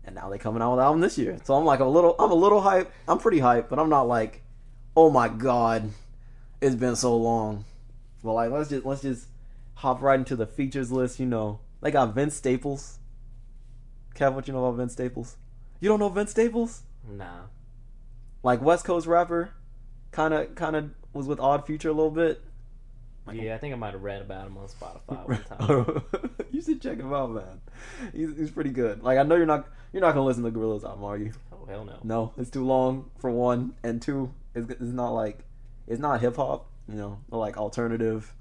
and 0.03 0.15
now 0.15 0.29
they 0.29 0.37
coming 0.37 0.61
out 0.61 0.71
with 0.71 0.79
an 0.79 0.85
album 0.85 1.01
this 1.01 1.17
year. 1.17 1.39
So 1.43 1.55
I'm 1.55 1.65
like 1.65 1.79
a 1.79 1.85
little, 1.85 2.15
I'm 2.19 2.31
a 2.31 2.35
little 2.35 2.61
hype. 2.61 2.91
I'm 3.07 3.19
pretty 3.19 3.39
hype, 3.39 3.69
but 3.69 3.79
I'm 3.79 3.89
not 3.89 4.07
like, 4.07 4.41
oh 4.95 5.09
my 5.09 5.29
god, 5.29 5.89
it's 6.59 6.75
been 6.75 6.95
so 6.95 7.15
long. 7.15 7.65
But 8.23 8.33
like, 8.33 8.51
let's 8.51 8.69
just 8.69 8.85
let's 8.85 9.01
just 9.01 9.27
hop 9.75 10.01
right 10.01 10.19
into 10.19 10.35
the 10.35 10.45
features 10.45 10.91
list. 10.91 11.19
You 11.19 11.27
know, 11.27 11.59
they 11.81 11.91
got 11.91 12.13
Vince 12.13 12.35
Staples. 12.35 12.99
Kev, 14.15 14.33
what 14.33 14.47
you 14.47 14.53
know 14.53 14.65
about 14.65 14.77
Vince 14.77 14.93
Staples? 14.93 15.37
You 15.79 15.89
don't 15.89 15.99
know 15.99 16.09
Vince 16.09 16.31
Staples? 16.31 16.83
Nah. 17.09 17.43
like 18.43 18.61
West 18.61 18.85
Coast 18.85 19.07
rapper, 19.07 19.51
kind 20.11 20.33
of 20.33 20.53
kind 20.55 20.75
of 20.75 20.91
was 21.13 21.27
with 21.27 21.39
Odd 21.39 21.65
Future 21.65 21.89
a 21.89 21.93
little 21.93 22.11
bit. 22.11 22.41
Yeah, 23.31 23.55
I 23.55 23.57
think 23.59 23.73
I 23.73 23.77
might 23.77 23.93
have 23.93 24.03
read 24.03 24.21
about 24.21 24.47
him 24.47 24.57
on 24.57 24.67
Spotify 24.67 25.27
one 25.27 25.43
time. 26.03 26.03
you 26.51 26.61
should 26.61 26.81
check 26.81 26.97
him 26.97 27.13
out, 27.13 27.31
man. 27.31 27.61
He's, 28.13 28.35
he's 28.37 28.51
pretty 28.51 28.71
good. 28.71 29.03
Like 29.03 29.17
I 29.17 29.23
know 29.23 29.35
you're 29.35 29.45
not 29.45 29.67
you're 29.93 30.01
not 30.01 30.13
gonna 30.13 30.25
listen 30.25 30.43
to 30.43 30.51
Gorillaz 30.51 30.83
album, 30.83 31.03
are 31.03 31.17
you? 31.17 31.31
oh 31.53 31.65
hell 31.65 31.85
no. 31.85 31.99
No, 32.03 32.33
it's 32.37 32.49
too 32.49 32.65
long 32.65 33.09
for 33.19 33.31
one, 33.31 33.73
and 33.83 34.01
two, 34.01 34.33
it's, 34.53 34.69
it's 34.69 34.81
not 34.81 35.11
like 35.11 35.39
it's 35.87 35.99
not 35.99 36.21
hip 36.21 36.35
hop. 36.35 36.67
You 36.87 36.95
know, 36.95 37.19
like 37.29 37.57
alternative, 37.57 38.33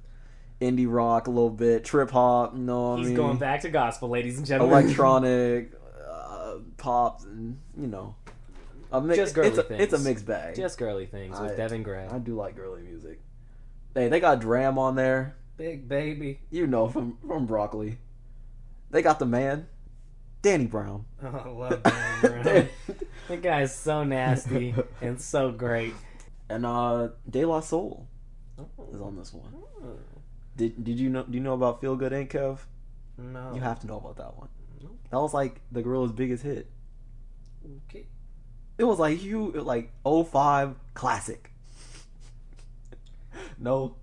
indie 0.61 0.87
rock 0.89 1.27
a 1.27 1.31
little 1.31 1.51
bit, 1.51 1.85
trip 1.85 2.11
hop. 2.11 2.55
You 2.55 2.61
know, 2.61 2.91
what 2.91 2.95
I 2.97 2.99
He's 2.99 3.07
mean? 3.09 3.17
going 3.17 3.39
back 3.39 3.63
to 3.63 3.71
gospel, 3.71 4.09
ladies 4.09 4.37
and 4.39 4.47
gentlemen. 4.47 4.85
electronic, 4.85 5.73
uh, 6.09 6.55
pop, 6.77 7.23
and 7.25 7.59
you 7.77 7.87
know, 7.87 8.15
a 8.93 9.01
mix. 9.01 9.17
Just 9.19 9.35
girly 9.35 9.49
it's 9.49 9.59
a, 9.59 9.63
things. 9.63 9.83
it's 9.83 9.93
a 9.95 9.99
mixed 9.99 10.27
bag. 10.27 10.57
Just 10.57 10.79
girly 10.79 11.07
things 11.07 11.39
with 11.41 11.53
I- 11.53 11.57
Devin 11.57 11.83
Gray. 11.83 12.07
I 12.11 12.19
do 12.19 12.35
like 12.35 12.57
girly 12.57 12.83
music. 12.83 13.21
Hey, 13.95 14.09
they 14.09 14.21
got 14.21 14.41
DRAM 14.41 14.79
on 14.79 14.95
there. 14.95 15.37
Big 15.57 15.89
baby. 15.89 16.41
You 16.51 16.67
know 16.67 16.89
from 16.89 17.19
from 17.27 17.47
Broccoli. 17.47 17.99
They 18.91 19.03
got 19.03 19.19
the 19.19 19.27
man, 19.27 19.67
Danny 20.43 20.67
Brown. 20.67 21.05
Oh, 21.23 21.29
I 21.29 21.49
love 21.49 21.83
Devin 22.23 22.43
Brown. 22.43 22.69
that 23.29 23.43
guy 23.43 23.63
is 23.63 23.75
so 23.75 24.03
nasty 24.05 24.75
and 25.01 25.21
so 25.21 25.53
great. 25.53 25.95
and 26.49 26.65
uh, 26.67 27.09
De 27.29 27.45
La 27.45 27.61
Soul 27.61 28.09
is 28.93 29.01
on 29.01 29.17
this 29.17 29.33
one. 29.33 29.53
Did 30.61 30.85
Did 30.85 31.01
you 31.01 31.09
know? 31.09 31.23
Do 31.23 31.33
you 31.39 31.41
know 31.43 31.55
about 31.55 31.81
Feel 31.81 31.97
Good 31.97 32.13
Inc. 32.13 32.33
Kev? 32.33 32.59
No. 33.17 33.55
You 33.55 33.63
have 33.63 33.81
to 33.81 33.87
know 33.87 33.97
about 33.97 34.19
that 34.19 34.37
one. 34.37 34.51
Nope. 34.83 34.99
That 35.11 35.19
was 35.19 35.33
like 35.33 35.63
the 35.73 35.83
Gorillaz' 35.83 36.15
biggest 36.15 36.43
hit. 36.43 36.71
Okay. 37.89 38.05
It 38.77 38.85
was 38.85 38.99
like 38.99 39.17
huge, 39.17 39.55
like 39.55 39.91
05 40.05 40.75
classic. 40.93 41.51
no, 43.59 43.97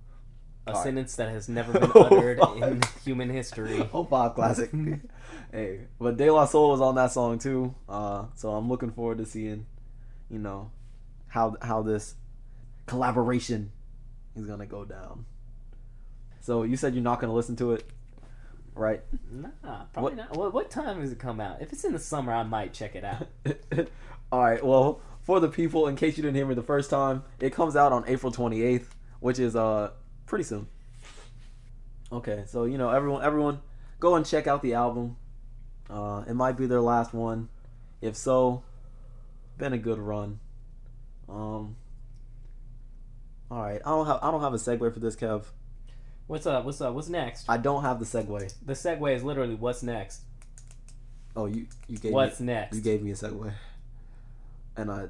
A 0.65 0.75
sentence 0.81 1.15
that 1.17 1.29
has 1.29 1.47
never 1.47 1.73
been 1.79 1.91
uttered 1.93 2.39
in 2.57 2.81
human 3.05 3.29
history. 3.29 3.77
05 3.93 4.33
classic. 4.33 4.71
hey, 5.51 5.81
but 5.99 6.17
De 6.17 6.31
La 6.31 6.45
Soul 6.45 6.71
was 6.71 6.81
on 6.81 6.95
that 6.95 7.11
song 7.11 7.37
too. 7.37 7.75
Uh, 7.87 8.25
so 8.33 8.49
I'm 8.49 8.67
looking 8.67 8.91
forward 8.91 9.19
to 9.19 9.27
seeing, 9.27 9.67
you 10.27 10.39
know, 10.39 10.71
how 11.27 11.55
how 11.61 11.83
this 11.83 12.15
collaboration 12.87 13.71
is 14.35 14.47
gonna 14.47 14.65
go 14.65 14.85
down. 14.85 15.25
So 16.47 16.63
you 16.63 16.77
said 16.77 16.93
you're 16.95 17.03
not 17.03 17.19
gonna 17.19 17.33
listen 17.33 17.57
to 17.57 17.73
it, 17.73 17.83
right? 18.73 19.01
Nah, 19.29 19.83
probably 19.91 20.01
What- 20.01 20.15
not. 20.15 20.37
What, 20.37 20.53
what 20.53 20.69
time 20.71 21.01
does 21.01 21.11
it 21.11 21.19
come 21.19 21.41
out? 21.41 21.61
If 21.61 21.73
it's 21.73 21.83
in 21.83 21.91
the 21.91 21.99
summer, 21.99 22.31
I 22.31 22.43
might 22.43 22.71
check 22.73 22.95
it 22.95 23.03
out. 23.03 23.27
All 24.31 24.39
right. 24.39 24.65
Well, 24.65 25.01
for 25.23 25.41
the 25.41 25.49
people, 25.49 25.87
in 25.89 25.97
case 25.97 26.15
you 26.15 26.23
didn't 26.23 26.37
hear 26.37 26.45
me 26.45 26.55
the 26.55 26.63
first 26.63 26.89
time, 26.89 27.23
it 27.41 27.49
comes 27.51 27.75
out 27.75 27.91
on 27.91 28.05
April 28.07 28.31
28th, 28.31 28.85
which 29.19 29.39
is 29.39 29.57
uh 29.57 29.91
pretty 30.25 30.45
soon. 30.45 30.67
Okay, 32.13 32.45
so 32.47 32.63
you 32.63 32.77
know 32.77 32.91
everyone, 32.91 33.25
everyone, 33.25 33.59
go 33.99 34.15
and 34.15 34.25
check 34.25 34.47
out 34.47 34.61
the 34.61 34.73
album. 34.73 35.17
Uh, 35.89 36.23
it 36.29 36.33
might 36.33 36.55
be 36.55 36.65
their 36.65 36.79
last 36.79 37.13
one. 37.13 37.49
If 37.99 38.15
so, 38.15 38.63
been 39.57 39.73
a 39.73 39.77
good 39.77 39.99
run. 39.99 40.39
Um. 41.27 41.75
All 43.51 43.61
right, 43.63 43.81
I 43.85 43.89
don't 43.89 44.07
have 44.07 44.19
I 44.21 44.31
don't 44.31 44.39
have 44.41 44.53
a 44.53 44.57
segue 44.57 44.93
for 44.93 44.99
this, 45.01 45.17
Kev. 45.17 45.43
What's 46.27 46.45
up? 46.45 46.65
What's 46.65 46.81
up? 46.81 46.93
What's 46.93 47.07
next? 47.07 47.45
I 47.49 47.55
don't 47.57 47.83
have 47.83 47.99
the 47.99 48.05
segue. 48.05 48.53
The 48.65 48.73
segue 48.73 49.15
is 49.15 49.23
literally 49.23 49.55
what's 49.55 49.81
next. 49.81 50.21
Oh, 51.35 51.45
you 51.45 51.67
you 51.87 51.97
gave 51.97 52.11
me 52.11 52.15
What's 52.15 52.39
me, 52.41 52.47
next? 52.47 52.75
you 52.75 52.81
gave 52.81 53.01
me 53.01 53.11
a 53.11 53.13
segue, 53.13 53.53
and 54.75 54.91
I 54.91 55.05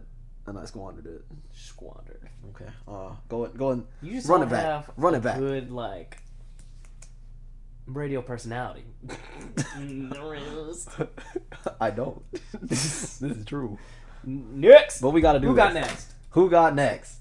and 0.45 0.59
I 0.59 0.65
squandered 0.65 1.07
it. 1.07 1.25
squandered. 1.53 2.29
Okay. 2.49 2.69
Uh, 2.87 3.11
go 3.29 3.45
and 3.45 3.57
go 3.57 3.71
and 3.71 3.87
You 4.01 4.13
just 4.13 4.29
Run 4.29 4.43
it 4.43 4.49
back. 4.49 4.85
Run 4.95 5.15
it 5.15 5.23
back. 5.23 5.39
Good 5.39 5.71
like 5.71 6.19
radio 7.87 8.21
personality. 8.21 8.83
I 11.81 11.89
don't. 11.89 12.21
this 12.61 13.21
is 13.23 13.43
true. 13.45 13.79
next. 14.23 15.01
But 15.01 15.09
we 15.11 15.21
got 15.21 15.33
to 15.33 15.39
do 15.39 15.47
Who 15.47 15.55
got 15.55 15.73
next? 15.73 16.13
Who 16.31 16.49
got 16.49 16.75
next? 16.75 17.15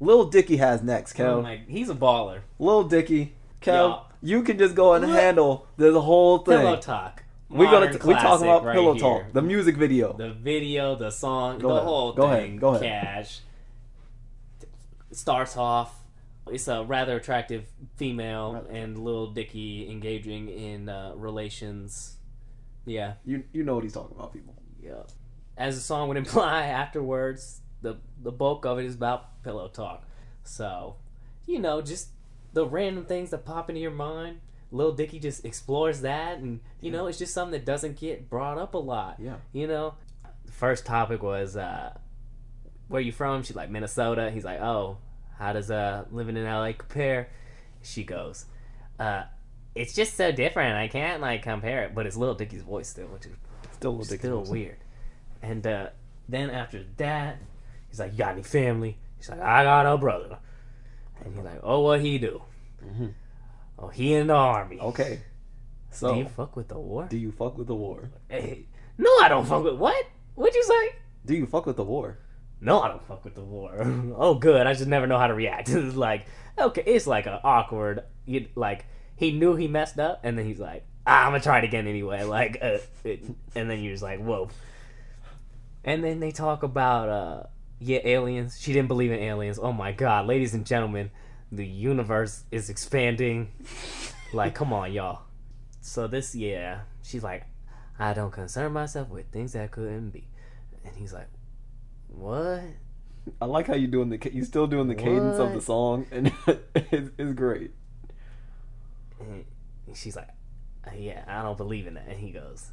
Lil 0.00 0.26
Dicky 0.26 0.56
has 0.58 0.82
next, 0.82 1.14
Kel. 1.14 1.36
Oh 1.38 1.42
my, 1.42 1.60
he's 1.68 1.88
a 1.90 1.94
baller. 1.94 2.40
Lil 2.58 2.84
Dicky, 2.84 3.34
Kel, 3.60 4.06
Yeah. 4.22 4.28
you 4.36 4.42
can 4.42 4.56
just 4.58 4.74
go 4.74 4.94
and 4.94 5.04
handle 5.04 5.66
this 5.76 5.94
whole 5.96 6.38
thing. 6.38 6.58
Pillow 6.58 6.76
talk. 6.76 7.24
We're 7.50 7.70
gonna 7.70 7.86
t- 7.86 7.92
we 8.06 8.14
classic 8.14 8.42
about 8.46 8.64
right 8.64 8.74
Pillow 8.74 8.92
here. 8.92 9.00
Talk, 9.02 9.32
the 9.32 9.42
music 9.42 9.76
video. 9.76 10.12
the 10.12 10.32
video, 10.32 10.94
the 10.96 11.10
song, 11.10 11.58
Go 11.58 11.68
the 11.68 11.74
ahead. 11.74 11.84
whole 11.86 12.12
Go 12.12 12.22
ahead. 12.24 12.60
Go 12.60 12.68
ahead. 12.74 12.82
Cash 12.82 13.40
starts 15.12 15.56
off. 15.56 15.94
It's 16.50 16.68
a 16.68 16.82
rather 16.84 17.16
attractive 17.16 17.64
female 17.96 18.66
and 18.70 18.98
Lil 18.98 19.28
Dicky 19.32 19.90
engaging 19.90 20.48
in 20.48 20.88
uh, 20.88 21.12
relations. 21.14 22.16
Yeah, 22.86 23.14
you 23.24 23.44
you 23.52 23.64
know 23.64 23.74
what 23.74 23.84
he's 23.84 23.92
talking 23.92 24.16
about, 24.16 24.32
people. 24.32 24.54
yeah. 24.82 25.02
As 25.58 25.74
the 25.74 25.80
song 25.82 26.08
would 26.08 26.16
imply, 26.16 26.62
afterwards, 26.66 27.60
the 27.82 27.96
the 28.22 28.32
bulk 28.32 28.64
of 28.64 28.78
it 28.78 28.84
is 28.84 28.94
about 28.94 29.42
pillow 29.42 29.68
talk. 29.68 30.04
So, 30.44 30.96
you 31.46 31.58
know, 31.58 31.80
just 31.80 32.08
the 32.52 32.66
random 32.66 33.04
things 33.04 33.30
that 33.30 33.44
pop 33.44 33.68
into 33.68 33.80
your 33.80 33.90
mind. 33.90 34.40
Lil 34.70 34.92
Dicky 34.92 35.18
just 35.18 35.46
explores 35.46 36.02
that, 36.02 36.38
and 36.38 36.60
you 36.80 36.90
know, 36.90 37.06
it's 37.06 37.18
just 37.18 37.32
something 37.32 37.52
that 37.52 37.64
doesn't 37.64 37.98
get 37.98 38.28
brought 38.28 38.58
up 38.58 38.74
a 38.74 38.78
lot. 38.78 39.16
Yeah. 39.18 39.36
You 39.52 39.66
know, 39.66 39.94
the 40.44 40.52
first 40.52 40.84
topic 40.84 41.22
was 41.22 41.56
uh, 41.56 41.96
where 42.88 43.00
you 43.00 43.12
from? 43.12 43.42
She's 43.42 43.56
like 43.56 43.70
Minnesota. 43.70 44.30
He's 44.30 44.44
like, 44.44 44.60
oh, 44.60 44.98
how 45.38 45.54
does 45.54 45.70
uh 45.70 46.04
living 46.10 46.36
in 46.36 46.44
LA 46.44 46.72
compare? 46.76 47.30
She 47.82 48.04
goes, 48.04 48.44
uh, 48.98 49.22
it's 49.74 49.94
just 49.94 50.16
so 50.16 50.32
different. 50.32 50.76
I 50.76 50.88
can't 50.88 51.22
like 51.22 51.42
compare 51.42 51.84
it, 51.84 51.94
but 51.94 52.06
it's 52.06 52.16
Lil 52.16 52.34
Dicky's 52.34 52.62
voice 52.62 52.88
still, 52.88 53.06
which 53.06 53.24
is 53.24 53.32
Still 53.78 54.02
still 54.02 54.42
weird. 54.42 54.78
And 55.40 55.64
uh, 55.64 55.90
then 56.28 56.50
after 56.50 56.84
that, 56.96 57.38
he's 57.98 58.06
like, 58.06 58.12
you 58.12 58.18
got 58.18 58.32
any 58.32 58.42
family? 58.42 58.98
He's 59.16 59.28
like, 59.28 59.40
I 59.40 59.64
got 59.64 59.86
a 59.86 59.98
brother. 59.98 60.38
And 61.24 61.34
he's 61.34 61.44
like, 61.44 61.60
oh, 61.62 61.80
what 61.80 62.00
he 62.00 62.18
do? 62.18 62.42
Mhm. 62.84 63.12
Oh, 63.78 63.88
he 63.88 64.14
in 64.14 64.28
the 64.28 64.34
army. 64.34 64.78
Okay. 64.80 65.20
So, 65.90 66.14
do 66.14 66.20
you 66.20 66.28
fuck 66.28 66.54
with 66.54 66.68
the 66.68 66.78
war? 66.78 67.06
do 67.08 67.16
you 67.16 67.32
fuck 67.32 67.56
with 67.58 67.66
the 67.66 67.74
war? 67.74 68.10
Hey, 68.28 68.66
no, 68.98 69.10
I 69.20 69.28
don't 69.28 69.46
fuck 69.46 69.64
with 69.64 69.76
what? 69.76 70.04
What'd 70.34 70.54
you 70.54 70.62
say? 70.64 70.96
Do 71.26 71.34
you 71.34 71.46
fuck 71.46 71.66
with 71.66 71.76
the 71.76 71.84
war? 71.84 72.18
No, 72.60 72.80
I 72.80 72.88
don't 72.88 73.04
fuck 73.06 73.24
with 73.24 73.34
the 73.34 73.42
war. 73.42 73.74
oh, 74.16 74.34
good. 74.34 74.66
I 74.66 74.74
just 74.74 74.86
never 74.86 75.06
know 75.06 75.18
how 75.18 75.26
to 75.28 75.34
react. 75.34 75.68
it's 75.70 75.96
like, 75.96 76.26
okay, 76.58 76.82
it's 76.86 77.06
like 77.06 77.26
an 77.26 77.38
awkward. 77.42 78.04
You 78.26 78.48
like 78.54 78.84
he 79.16 79.32
knew 79.32 79.56
he 79.56 79.66
messed 79.66 79.98
up, 79.98 80.20
and 80.22 80.38
then 80.38 80.44
he's 80.46 80.60
like, 80.60 80.84
ah, 81.06 81.24
I'm 81.24 81.32
gonna 81.32 81.42
try 81.42 81.58
it 81.58 81.64
again 81.64 81.86
anyway. 81.88 82.22
Like, 82.38 82.58
uh, 82.62 82.78
it, 83.02 83.24
and 83.54 83.68
then 83.68 83.82
you're 83.82 83.94
just 83.94 84.02
like, 84.02 84.20
whoa. 84.20 84.50
And 85.84 86.04
then 86.04 86.20
they 86.20 86.32
talk 86.32 86.62
about, 86.62 87.08
uh, 87.08 87.42
yeah, 87.80 88.00
aliens. 88.04 88.58
She 88.60 88.72
didn't 88.72 88.88
believe 88.88 89.12
in 89.12 89.18
aliens. 89.20 89.58
Oh 89.60 89.72
my 89.72 89.92
god, 89.92 90.26
ladies 90.26 90.54
and 90.54 90.66
gentlemen, 90.66 91.10
the 91.50 91.66
universe 91.66 92.44
is 92.50 92.70
expanding. 92.70 93.52
like, 94.32 94.54
come 94.54 94.72
on, 94.72 94.92
y'all. 94.92 95.22
So 95.80 96.06
this, 96.06 96.34
yeah, 96.34 96.80
she's 97.02 97.22
like, 97.22 97.44
I 97.98 98.12
don't 98.14 98.30
concern 98.30 98.72
myself 98.72 99.08
with 99.08 99.30
things 99.30 99.52
that 99.52 99.70
couldn't 99.70 100.10
be. 100.10 100.28
And 100.84 100.94
he's 100.96 101.12
like, 101.12 101.28
what? 102.08 102.62
I 103.40 103.44
like 103.44 103.66
how 103.66 103.74
you 103.74 103.86
doing 103.86 104.08
the 104.08 104.18
ca- 104.18 104.30
you 104.32 104.44
still 104.44 104.66
doing 104.66 104.88
the 104.88 104.94
cadence 104.94 105.38
of 105.38 105.52
the 105.52 105.60
song, 105.60 106.06
and 106.10 106.32
it's, 106.74 107.10
it's 107.18 107.32
great. 107.32 107.72
And 109.20 109.44
she's 109.94 110.16
like, 110.16 110.28
"Uh, 110.86 110.90
yeah, 110.96 111.24
I 111.26 111.42
don't 111.42 111.56
believe 111.58 111.86
in 111.86 111.94
that. 111.94 112.06
And 112.08 112.18
he 112.18 112.30
goes, 112.30 112.68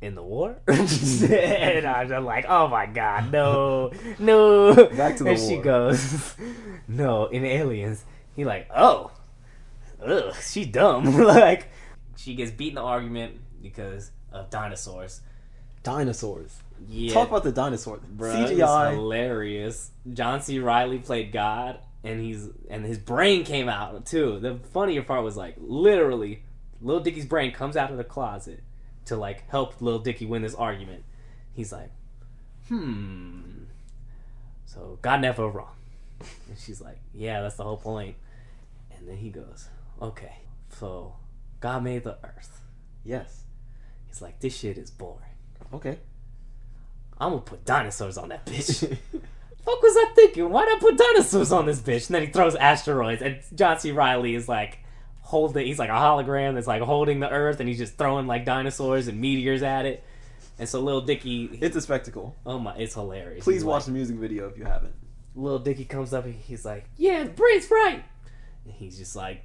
in 0.00 0.14
the 0.14 0.22
war? 0.22 0.56
and 0.68 1.86
I'm 1.86 2.24
like, 2.24 2.46
oh 2.48 2.68
my 2.68 2.86
god, 2.86 3.32
no, 3.32 3.92
no. 4.18 4.74
Back 4.74 5.16
to 5.18 5.24
the 5.24 5.30
and 5.30 5.38
she 5.38 5.56
goes, 5.58 6.34
no, 6.88 7.26
in 7.26 7.44
aliens. 7.44 8.04
He 8.34 8.44
like, 8.44 8.68
oh, 8.74 9.10
ugh, 10.04 10.34
she 10.42 10.64
dumb. 10.64 11.16
like, 11.24 11.68
she 12.16 12.34
gets 12.34 12.50
beat 12.50 12.70
in 12.70 12.74
the 12.74 12.82
argument 12.82 13.36
because 13.62 14.10
of 14.32 14.50
dinosaurs. 14.50 15.20
Dinosaurs. 15.82 16.58
Yeah, 16.88 17.14
Talk 17.14 17.28
about 17.28 17.44
the 17.44 17.52
dinosaurs. 17.52 18.02
Bruh, 18.16 18.42
was 18.42 18.50
CGI. 18.50 18.92
hilarious. 18.92 19.90
John 20.12 20.42
C. 20.42 20.58
Reilly 20.58 20.98
played 20.98 21.32
God, 21.32 21.78
and 22.04 22.20
he's 22.20 22.50
and 22.68 22.84
his 22.84 22.98
brain 22.98 23.44
came 23.44 23.68
out 23.70 24.04
too. 24.04 24.38
The 24.40 24.58
funnier 24.74 25.02
part 25.02 25.24
was 25.24 25.38
like 25.38 25.54
literally, 25.58 26.42
Little 26.82 27.02
Dicky's 27.02 27.24
brain 27.24 27.52
comes 27.52 27.78
out 27.78 27.90
of 27.90 27.96
the 27.96 28.04
closet 28.04 28.62
to 29.06 29.16
like 29.16 29.48
help 29.48 29.80
little 29.80 30.00
Dicky 30.00 30.26
win 30.26 30.42
this 30.42 30.54
argument. 30.54 31.04
He's 31.52 31.72
like, 31.72 31.90
hmm. 32.68 33.40
So 34.66 34.98
God 35.02 35.20
never 35.20 35.48
wrong, 35.48 35.74
and 36.20 36.58
she's 36.58 36.80
like, 36.80 36.98
yeah, 37.14 37.40
that's 37.40 37.56
the 37.56 37.64
whole 37.64 37.78
point. 37.78 38.16
And 38.96 39.08
then 39.08 39.16
he 39.16 39.30
goes, 39.30 39.68
okay, 40.00 40.38
so 40.68 41.14
God 41.60 41.82
made 41.82 42.04
the 42.04 42.18
earth. 42.22 42.60
Yes. 43.04 43.44
He's 44.06 44.20
like, 44.20 44.40
this 44.40 44.56
shit 44.56 44.78
is 44.78 44.90
boring. 44.90 45.22
Okay. 45.72 45.98
I'm 47.18 47.30
gonna 47.30 47.42
put 47.42 47.64
dinosaurs 47.64 48.18
on 48.18 48.28
that 48.28 48.44
bitch. 48.44 48.80
fuck 49.66 49.82
was 49.82 49.96
I 49.96 50.12
thinking? 50.14 50.48
Why'd 50.48 50.68
I 50.68 50.78
put 50.78 50.96
dinosaurs 50.96 51.52
on 51.52 51.66
this 51.66 51.80
bitch? 51.80 52.06
And 52.06 52.14
then 52.14 52.22
he 52.22 52.28
throws 52.28 52.54
asteroids, 52.54 53.22
and 53.22 53.40
John 53.54 53.78
C. 53.78 53.90
Reilly 53.90 54.34
is 54.34 54.48
like 54.48 54.78
holding. 55.26 55.66
He's 55.66 55.78
like 55.78 55.90
a 55.90 55.92
hologram 55.92 56.54
that's 56.54 56.66
like 56.66 56.82
holding 56.82 57.20
the 57.20 57.28
Earth, 57.30 57.60
and 57.60 57.68
he's 57.68 57.78
just 57.78 57.98
throwing 57.98 58.26
like 58.26 58.44
dinosaurs 58.44 59.08
and 59.08 59.20
meteors 59.20 59.62
at 59.62 59.84
it. 59.86 60.02
And 60.58 60.68
so 60.68 60.80
little 60.80 61.02
Dicky, 61.02 61.50
it's 61.60 61.76
a 61.76 61.80
spectacle. 61.82 62.34
oh 62.46 62.58
my, 62.58 62.74
it's 62.76 62.94
hilarious. 62.94 63.44
Please 63.44 63.56
He's 63.56 63.64
watch 63.64 63.80
like- 63.80 63.86
the 63.86 63.92
music 63.92 64.16
video 64.16 64.48
if 64.48 64.56
you 64.56 64.64
haven't. 64.64 64.94
Little 65.34 65.58
Dicky 65.58 65.84
comes 65.84 66.14
up 66.14 66.24
and 66.24 66.34
he's 66.34 66.64
like, 66.64 66.88
"Yeah, 66.96 67.24
the 67.24 67.30
brain's 67.30 67.70
right." 67.70 68.02
And 68.64 68.72
he's 68.72 68.96
just 68.96 69.14
like, 69.14 69.42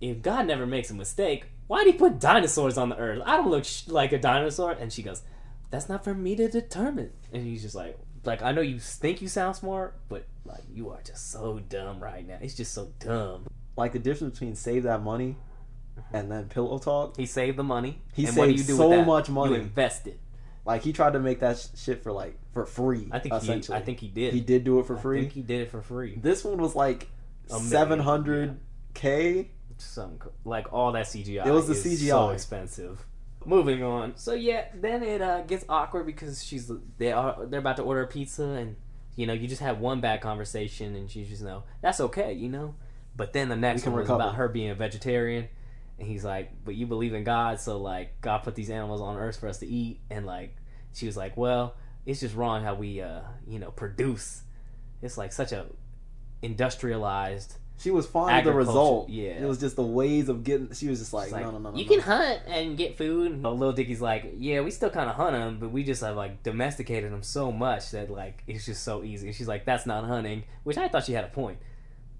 "If 0.00 0.22
God 0.22 0.46
never 0.46 0.66
makes 0.66 0.90
a 0.90 0.94
mistake, 0.94 1.46
why'd 1.66 1.86
he 1.88 1.92
put 1.94 2.20
dinosaurs 2.20 2.78
on 2.78 2.90
the 2.90 2.96
Earth? 2.96 3.22
I 3.26 3.36
don't 3.36 3.50
look 3.50 3.64
sh- 3.64 3.88
like 3.88 4.12
a 4.12 4.18
dinosaur." 4.20 4.70
And 4.70 4.92
she 4.92 5.02
goes, 5.02 5.22
"That's 5.70 5.88
not 5.88 6.04
for 6.04 6.14
me 6.14 6.36
to 6.36 6.46
determine." 6.48 7.10
And 7.32 7.42
he's 7.44 7.62
just 7.62 7.74
like, 7.74 7.98
"Like 8.24 8.40
I 8.40 8.52
know 8.52 8.60
you 8.60 8.78
think 8.78 9.20
you 9.20 9.26
sound 9.26 9.56
smart, 9.56 9.96
but 10.08 10.26
like 10.44 10.62
you 10.72 10.90
are 10.90 11.00
just 11.02 11.32
so 11.32 11.58
dumb 11.58 12.00
right 12.00 12.24
now. 12.24 12.38
It's 12.40 12.54
just 12.54 12.72
so 12.72 12.92
dumb." 13.00 13.46
Like 13.76 13.92
the 13.92 13.98
difference 13.98 14.34
between 14.38 14.54
save 14.54 14.82
that 14.84 15.02
money 15.02 15.36
and 16.12 16.30
then 16.30 16.48
pillow 16.48 16.78
talk. 16.78 17.16
He 17.16 17.26
saved 17.26 17.56
the 17.56 17.62
money. 17.62 18.00
He 18.14 18.26
and 18.26 18.36
what 18.36 18.46
do 18.46 18.50
saved 18.50 18.60
you 18.60 18.74
do 18.74 18.76
so 18.76 18.88
with 18.88 18.98
that? 19.00 19.06
much 19.06 19.28
money. 19.30 19.54
You 19.54 19.60
invest 19.60 20.06
it. 20.06 20.20
Like 20.64 20.82
he 20.82 20.92
tried 20.92 21.14
to 21.14 21.18
make 21.18 21.40
that 21.40 21.58
sh- 21.58 21.80
shit 21.80 22.02
for 22.02 22.12
like 22.12 22.38
for 22.52 22.66
free. 22.66 23.08
I 23.10 23.18
think 23.18 23.34
he. 23.34 23.38
essentially. 23.38 23.78
I 23.78 23.82
think 23.82 24.00
he 24.00 24.08
did. 24.08 24.32
he 24.34 24.40
did 24.40 24.64
do 24.64 24.78
it 24.78 24.86
for 24.86 24.96
free. 24.96 25.18
I 25.18 25.20
free. 25.20 25.20
think 25.22 25.32
he 25.32 25.42
did 25.42 25.60
it 25.62 25.70
for 25.70 25.82
free. 25.82 26.18
This 26.20 26.44
one 26.44 26.58
was 26.58 26.74
like 26.76 27.08
seven 27.48 27.98
hundred 27.98 28.58
k. 28.94 29.50
some 29.78 30.18
like 30.44 30.72
all 30.72 30.92
that 30.92 31.06
CGI. 31.06 31.46
It 31.46 31.50
was 31.50 31.66
the 31.66 31.74
CGI. 31.74 32.08
so 32.08 32.30
expensive. 32.30 33.04
Moving 33.44 33.82
on. 33.82 34.16
So 34.16 34.34
yeah, 34.34 34.66
then 34.72 35.02
it 35.02 35.20
uh, 35.20 35.42
gets 35.42 35.64
awkward 35.68 36.06
because 36.06 36.44
she's 36.44 36.70
they 36.98 37.10
are 37.10 37.44
they're 37.46 37.58
about 37.58 37.76
to 37.78 37.82
order 37.82 38.02
a 38.02 38.06
pizza 38.06 38.44
and 38.44 38.76
you 39.16 39.26
know 39.26 39.32
you 39.32 39.48
just 39.48 39.62
have 39.62 39.80
one 39.80 40.00
bad 40.00 40.20
conversation 40.20 40.94
and 40.94 41.10
she's 41.10 41.28
just 41.28 41.42
know 41.42 41.64
that's 41.80 41.98
okay, 42.00 42.32
you 42.32 42.48
know. 42.48 42.76
But 43.16 43.32
then 43.32 43.48
the 43.48 43.56
next 43.56 43.84
one 43.84 43.94
was 43.94 44.02
recover. 44.04 44.22
about 44.22 44.34
her 44.36 44.48
being 44.48 44.70
a 44.70 44.74
vegetarian, 44.74 45.48
and 45.98 46.08
he's 46.08 46.24
like, 46.24 46.64
"But 46.64 46.74
you 46.74 46.86
believe 46.86 47.14
in 47.14 47.24
God, 47.24 47.60
so 47.60 47.78
like 47.78 48.20
God 48.20 48.38
put 48.38 48.54
these 48.54 48.70
animals 48.70 49.00
on 49.00 49.16
Earth 49.16 49.38
for 49.38 49.48
us 49.48 49.58
to 49.58 49.66
eat," 49.66 50.00
and 50.10 50.24
like 50.26 50.56
she 50.94 51.06
was 51.06 51.16
like, 51.16 51.36
"Well, 51.36 51.74
it's 52.06 52.20
just 52.20 52.34
wrong 52.34 52.64
how 52.64 52.74
we 52.74 53.00
uh 53.00 53.20
you 53.46 53.58
know 53.58 53.70
produce. 53.70 54.42
It's 55.02 55.18
like 55.18 55.32
such 55.32 55.52
a 55.52 55.66
industrialized." 56.40 57.56
She 57.78 57.90
was 57.90 58.06
fine 58.06 58.36
with 58.36 58.44
the 58.44 58.52
result. 58.52 59.08
yeah. 59.08 59.32
it 59.32 59.44
was 59.44 59.58
just 59.58 59.74
the 59.74 59.82
ways 59.82 60.28
of 60.28 60.44
getting. 60.44 60.72
She 60.72 60.86
was 60.88 61.00
just 61.00 61.12
like, 61.12 61.32
like, 61.32 61.44
no, 61.44 61.50
no, 61.50 61.58
no, 61.58 61.70
no. 61.72 61.76
You 61.76 61.84
no. 61.84 61.90
can 61.90 62.00
hunt 62.00 62.40
and 62.46 62.76
get 62.76 62.96
food. 62.96 63.32
And 63.32 63.42
Lil 63.42 63.72
Dicky's 63.72 64.00
like, 64.00 64.34
yeah, 64.38 64.60
we 64.60 64.70
still 64.70 64.90
kind 64.90 65.10
of 65.10 65.16
hunt 65.16 65.32
them, 65.32 65.58
but 65.58 65.72
we 65.72 65.82
just 65.82 66.00
have 66.00 66.14
like 66.14 66.44
domesticated 66.44 67.10
them 67.10 67.24
so 67.24 67.50
much 67.50 67.90
that 67.90 68.08
like 68.08 68.44
it's 68.46 68.66
just 68.66 68.84
so 68.84 69.02
easy. 69.02 69.26
And 69.26 69.34
she's 69.34 69.48
like, 69.48 69.64
that's 69.64 69.84
not 69.84 70.04
hunting, 70.04 70.44
which 70.62 70.76
I 70.76 70.86
thought 70.86 71.06
she 71.06 71.12
had 71.12 71.24
a 71.24 71.28
point. 71.28 71.58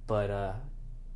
But 0.08 0.30
uh, 0.30 0.52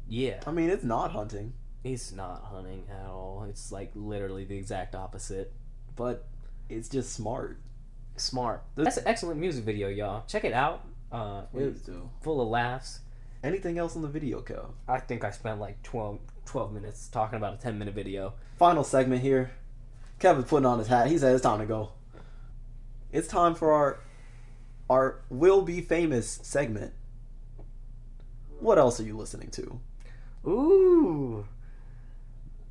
yeah, 0.08 0.40
I 0.46 0.50
mean, 0.52 0.70
it's 0.70 0.84
not 0.84 1.12
hunting, 1.12 1.52
it's 1.84 2.12
not 2.12 2.44
hunting 2.44 2.84
at 2.90 3.06
all. 3.06 3.46
It's 3.48 3.70
like 3.72 3.90
literally 3.94 4.44
the 4.44 4.56
exact 4.56 4.94
opposite. 4.94 5.52
but 5.96 6.26
it's 6.68 6.88
just 6.88 7.12
smart. 7.12 7.58
Smart. 8.16 8.62
That's 8.74 8.96
an 8.96 9.04
excellent 9.06 9.38
music 9.40 9.64
video, 9.64 9.88
y'all. 9.88 10.24
Check 10.26 10.44
it 10.44 10.52
out. 10.52 10.84
Uh, 11.12 11.42
Please 11.42 11.80
do. 11.82 12.10
full 12.22 12.40
of 12.40 12.48
laughs. 12.48 13.00
Anything 13.44 13.78
else 13.78 13.94
on 13.94 14.02
the 14.02 14.08
video, 14.08 14.40
Kev? 14.40 14.70
I 14.88 14.98
think 14.98 15.22
I 15.22 15.30
spent 15.30 15.60
like 15.60 15.80
12, 15.82 16.18
12 16.46 16.72
minutes 16.72 17.08
talking 17.08 17.36
about 17.36 17.54
a 17.54 17.56
10 17.58 17.78
minute 17.78 17.94
video. 17.94 18.32
Final 18.58 18.82
segment 18.82 19.22
here. 19.22 19.52
Kevin's 20.18 20.46
putting 20.46 20.66
on 20.66 20.78
his 20.78 20.88
hat. 20.88 21.06
He 21.08 21.18
said 21.18 21.34
it's 21.34 21.42
time 21.42 21.60
to 21.60 21.66
go. 21.66 21.90
It's 23.12 23.28
time 23.28 23.54
for 23.54 23.72
our 23.72 24.00
our 24.90 25.20
will 25.30 25.62
be 25.62 25.80
famous 25.80 26.40
segment. 26.42 26.92
What 28.60 28.78
else 28.78 28.98
are 28.98 29.04
you 29.04 29.16
listening 29.16 29.50
to? 29.52 29.80
Ooh. 30.46 31.46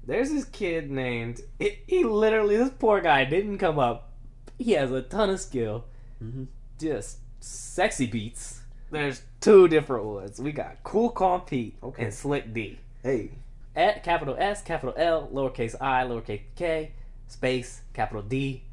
There's 0.05 0.29
this 0.31 0.45
kid 0.45 0.91
named. 0.91 1.41
He, 1.59 1.79
he 1.87 2.03
literally, 2.03 2.57
this 2.57 2.69
poor 2.77 3.01
guy 3.01 3.25
didn't 3.25 3.57
come 3.57 3.79
up. 3.79 4.11
He 4.57 4.73
has 4.73 4.91
a 4.91 5.01
ton 5.01 5.29
of 5.31 5.39
skill. 5.39 5.85
Mm-hmm. 6.23 6.43
Just 6.79 7.17
sexy 7.39 8.05
beats. 8.05 8.61
There's 8.91 9.21
two 9.41 9.67
different 9.67 10.05
ones. 10.05 10.39
We 10.39 10.51
got 10.51 10.83
Cool 10.83 11.09
Calm 11.09 11.41
Pete 11.41 11.75
Okay. 11.83 12.03
and 12.03 12.13
Slick 12.13 12.53
D. 12.53 12.79
Hey, 13.03 13.31
At 13.75 14.03
capital 14.03 14.35
S, 14.37 14.61
capital 14.61 14.93
L, 14.97 15.27
lowercase 15.33 15.75
i, 15.81 16.03
lowercase 16.03 16.41
k, 16.55 16.91
space, 17.27 17.81
capital 17.93 18.21
D. 18.21 18.63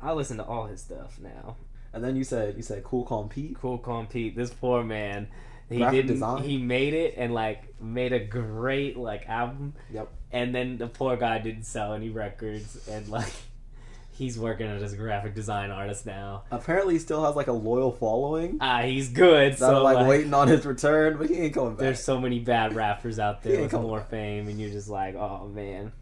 I 0.00 0.12
listen 0.12 0.38
to 0.38 0.44
all 0.44 0.66
his 0.66 0.80
stuff 0.80 1.18
now. 1.22 1.56
and 1.92 2.02
then 2.02 2.16
you 2.16 2.24
said 2.24 2.56
you 2.56 2.62
said 2.62 2.82
cool, 2.82 3.04
calm 3.04 3.28
Pete. 3.28 3.56
Cool 3.60 3.78
Calm 3.78 4.06
Pete. 4.06 4.34
This 4.34 4.50
poor 4.52 4.82
man. 4.82 5.28
He 5.72 5.84
didn't. 5.90 6.06
design? 6.06 6.42
He 6.42 6.58
made 6.58 6.94
it 6.94 7.14
and 7.16 7.32
like 7.34 7.80
made 7.80 8.12
a 8.12 8.20
great 8.20 8.96
like 8.96 9.28
album. 9.28 9.74
Yep. 9.92 10.08
And 10.32 10.54
then 10.54 10.78
the 10.78 10.86
poor 10.86 11.16
guy 11.16 11.38
didn't 11.38 11.64
sell 11.64 11.92
any 11.94 12.08
records, 12.10 12.88
and 12.88 13.08
like 13.08 13.32
he's 14.12 14.38
working 14.38 14.66
as 14.66 14.92
a 14.92 14.96
graphic 14.96 15.34
design 15.34 15.70
artist 15.70 16.06
now. 16.06 16.44
Apparently, 16.50 16.94
he 16.94 17.00
still 17.00 17.24
has 17.24 17.36
like 17.36 17.48
a 17.48 17.52
loyal 17.52 17.92
following. 17.92 18.58
Ah, 18.60 18.82
he's 18.82 19.08
good. 19.10 19.58
So 19.58 19.76
are 19.76 19.80
like, 19.82 19.96
like, 19.96 20.06
waiting 20.08 20.32
on 20.34 20.48
his 20.48 20.64
return, 20.64 21.18
but 21.18 21.28
he 21.28 21.36
ain't 21.36 21.54
coming 21.54 21.70
back. 21.74 21.80
there's 21.80 22.02
so 22.02 22.18
many 22.20 22.38
bad 22.38 22.74
rappers 22.74 23.18
out 23.18 23.42
there 23.42 23.60
with 23.62 23.72
more 23.74 23.98
back. 24.00 24.10
fame, 24.10 24.48
and 24.48 24.60
you're 24.60 24.70
just 24.70 24.88
like, 24.88 25.14
oh 25.16 25.48
man, 25.52 25.92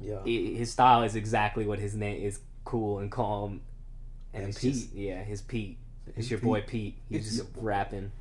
yeah. 0.00 0.18
I- 0.26 0.28
his 0.56 0.70
style 0.70 1.02
is 1.04 1.16
exactly 1.16 1.66
what 1.66 1.78
his 1.78 1.94
name 1.94 2.22
is: 2.22 2.40
cool 2.64 2.98
and 2.98 3.10
calm. 3.10 3.60
And 4.34 4.48
it's 4.48 4.58
Pete. 4.60 4.72
just- 4.74 4.92
yeah, 4.94 5.22
his 5.22 5.40
Pete. 5.42 5.78
It's 6.08 6.16
His 6.16 6.30
your 6.32 6.38
Pete. 6.40 6.44
boy 6.44 6.60
Pete. 6.66 6.96
He's 7.08 7.26
It's 7.26 7.36
just 7.38 7.48
rapping. 7.56 8.12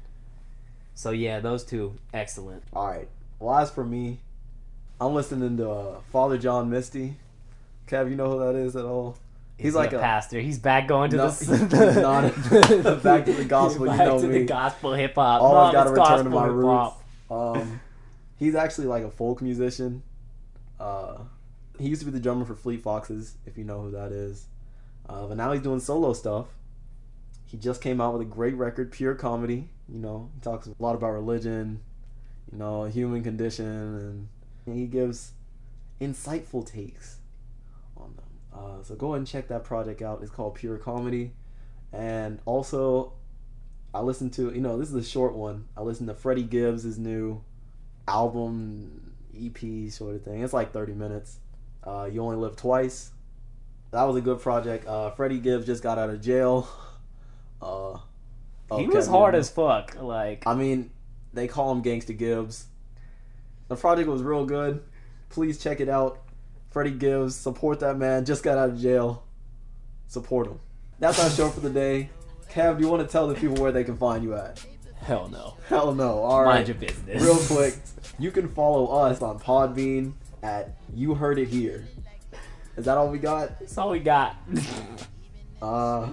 So 0.95 1.11
yeah, 1.11 1.39
those 1.39 1.63
two 1.63 1.95
excellent. 2.13 2.63
All 2.73 2.87
right. 2.87 3.07
Well, 3.39 3.55
as 3.57 3.71
for 3.71 3.83
me, 3.83 4.19
I'm 5.01 5.13
listening 5.13 5.57
to 5.57 5.69
uh, 5.69 6.01
Father 6.11 6.37
John 6.37 6.69
Misty. 6.69 7.17
Kev, 7.87 8.09
you 8.09 8.15
know 8.15 8.31
who 8.31 8.39
that 8.45 8.55
is 8.55 8.75
at 8.75 8.85
all? 8.85 9.17
He's 9.57 9.73
he 9.73 9.77
like 9.77 9.93
a, 9.93 9.97
a- 9.97 10.01
pastor. 10.01 10.39
He's 10.39 10.57
back 10.59 10.87
going 10.87 11.11
to 11.11 11.17
No, 11.17 11.29
the, 11.29 11.57
he's 11.87 11.95
not. 11.97 12.23
Back 13.03 13.25
to 13.25 13.33
the 13.33 13.45
gospel, 13.45 13.85
you 13.87 13.91
Back 13.97 14.07
know 14.07 14.19
to 14.21 14.27
me. 14.27 14.39
the 14.39 14.45
gospel 14.45 14.93
hip 14.93 15.15
hop. 15.15 15.41
Always 15.41 15.73
gotta 15.73 15.89
return 15.91 16.23
to 16.25 16.29
my 16.29 16.47
hip-hop. 16.47 17.03
Um, 17.29 17.79
he's 18.37 18.55
actually 18.55 18.87
like 18.87 19.03
a 19.03 19.11
folk 19.11 19.41
musician. 19.41 20.03
Uh, 20.79 21.17
he 21.79 21.87
used 21.89 22.01
to 22.01 22.05
be 22.05 22.11
the 22.11 22.19
drummer 22.19 22.45
for 22.45 22.55
Fleet 22.55 22.81
Foxes, 22.81 23.35
if 23.45 23.57
you 23.57 23.63
know 23.63 23.81
who 23.81 23.91
that 23.91 24.11
is. 24.11 24.45
Uh, 25.07 25.25
but 25.27 25.37
now 25.37 25.51
he's 25.51 25.61
doing 25.61 25.79
solo 25.79 26.13
stuff. 26.13 26.47
He 27.45 27.57
just 27.57 27.81
came 27.81 28.01
out 28.01 28.13
with 28.13 28.21
a 28.23 28.29
great 28.29 28.55
record, 28.55 28.91
Pure 28.91 29.15
Comedy. 29.15 29.69
You 29.89 29.99
know, 29.99 30.29
he 30.33 30.41
talks 30.41 30.67
a 30.67 30.75
lot 30.79 30.95
about 30.95 31.11
religion, 31.11 31.81
you 32.51 32.57
know, 32.57 32.85
human 32.85 33.23
condition, 33.23 34.27
and 34.65 34.75
he 34.75 34.85
gives 34.85 35.33
insightful 35.99 36.65
takes 36.65 37.17
on 37.97 38.15
them. 38.15 38.25
Uh, 38.53 38.83
so 38.83 38.95
go 38.95 39.13
and 39.13 39.25
check 39.25 39.47
that 39.47 39.63
project 39.63 40.01
out. 40.01 40.21
It's 40.21 40.31
called 40.31 40.55
Pure 40.55 40.77
Comedy. 40.77 41.31
And 41.91 42.39
also, 42.45 43.13
I 43.93 44.01
listened 44.01 44.33
to, 44.33 44.53
you 44.53 44.61
know, 44.61 44.77
this 44.77 44.89
is 44.89 44.95
a 44.95 45.03
short 45.03 45.35
one. 45.35 45.67
I 45.77 45.81
listened 45.81 46.09
to 46.09 46.15
Freddie 46.15 46.43
Gibbs' 46.43 46.97
new 46.97 47.43
album, 48.07 49.13
EP 49.35 49.91
sort 49.91 50.15
of 50.15 50.23
thing. 50.23 50.43
It's 50.43 50.53
like 50.53 50.71
30 50.71 50.93
minutes. 50.93 51.39
Uh, 51.83 52.09
you 52.11 52.21
Only 52.21 52.37
Live 52.37 52.55
Twice. 52.55 53.11
That 53.91 54.03
was 54.03 54.15
a 54.15 54.21
good 54.21 54.39
project. 54.39 54.87
Uh, 54.87 55.11
Freddie 55.11 55.39
Gibbs 55.39 55.65
just 55.65 55.83
got 55.83 55.97
out 55.97 56.09
of 56.09 56.21
jail. 56.21 56.67
Uh, 57.61 57.97
He 58.69 58.75
okay, 58.75 58.85
was 58.87 59.07
hard 59.07 59.33
man. 59.33 59.39
as 59.39 59.49
fuck. 59.49 60.01
Like 60.01 60.47
I 60.47 60.55
mean, 60.55 60.91
they 61.33 61.47
call 61.47 61.71
him 61.71 61.83
Gangsta 61.83 62.17
Gibbs. 62.17 62.67
The 63.67 63.75
project 63.75 64.09
was 64.09 64.21
real 64.21 64.45
good. 64.45 64.83
Please 65.29 65.61
check 65.61 65.79
it 65.79 65.89
out. 65.89 66.19
Freddie 66.71 66.91
Gibbs, 66.91 67.35
support 67.35 67.79
that 67.81 67.97
man. 67.97 68.25
Just 68.25 68.43
got 68.43 68.57
out 68.57 68.69
of 68.69 68.81
jail. 68.81 69.23
Support 70.07 70.47
him. 70.47 70.59
That's 70.99 71.19
our 71.23 71.29
show 71.29 71.49
for 71.49 71.59
the 71.59 71.69
day. 71.69 72.09
Kev, 72.49 72.77
do 72.77 72.83
you 72.83 72.89
want 72.89 73.01
to 73.07 73.11
tell 73.11 73.27
the 73.27 73.35
people 73.35 73.55
where 73.57 73.71
they 73.71 73.83
can 73.83 73.97
find 73.97 74.23
you 74.23 74.35
at? 74.35 74.63
Hell 74.95 75.27
no. 75.27 75.55
Hell 75.67 75.93
no. 75.93 76.19
All 76.19 76.43
right. 76.43 76.55
Mind 76.55 76.67
your 76.67 76.77
business. 76.77 77.21
Real 77.21 77.37
quick, 77.37 77.75
you 78.19 78.31
can 78.31 78.47
follow 78.47 78.87
us 78.87 79.21
on 79.21 79.39
Podbean 79.39 80.13
at 80.41 80.77
You 80.93 81.13
Heard 81.13 81.39
It 81.39 81.49
Here. 81.49 81.87
Is 82.77 82.85
that 82.85 82.97
all 82.97 83.09
we 83.09 83.19
got? 83.19 83.59
That's 83.59 83.77
all 83.77 83.91
we 83.91 83.99
got. 83.99 84.35
Uh, 85.61 86.09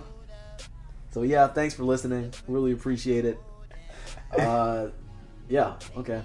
so 1.11 1.23
yeah, 1.23 1.49
thanks 1.49 1.75
for 1.75 1.83
listening. 1.83 2.33
Really 2.47 2.73
appreciate 2.73 3.25
it. 3.25 3.39
Uh, 4.37 4.89
yeah, 5.49 5.75
okay. 5.97 6.23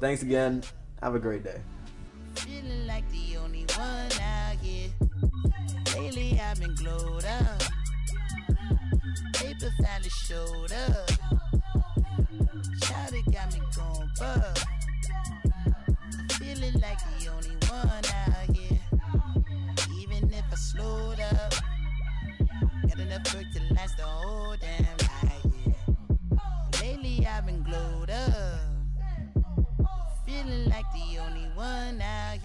Thanks 0.00 0.22
again. 0.22 0.62
Have 1.02 1.14
a 1.14 1.18
great 1.18 1.44
day. 1.44 1.60
Feeling 2.34 2.86
like 2.86 3.04
the 3.10 3.36
only 3.38 3.64
one 3.76 4.20
out 4.20 4.56
here. 4.60 4.90
Lately 5.96 6.40
I've 6.40 6.60
been 6.60 6.74
glowed 6.74 7.24
up. 7.24 7.62
Paper 9.34 9.70
finally 9.82 10.10
showed 10.10 10.72
up. 10.72 11.10
Shouted 12.84 13.24
got 13.32 13.54
me 13.54 13.60
going. 13.76 14.10
Feeling 16.38 16.80
like 16.80 16.98
the 17.18 17.28
only 17.28 17.56
one 17.68 17.88
out 17.88 18.56
here. 18.56 18.80
Even 20.00 20.32
if 20.32 20.44
I 20.50 20.56
slow 20.56 21.07
one 31.68 31.98
now. 31.98 32.37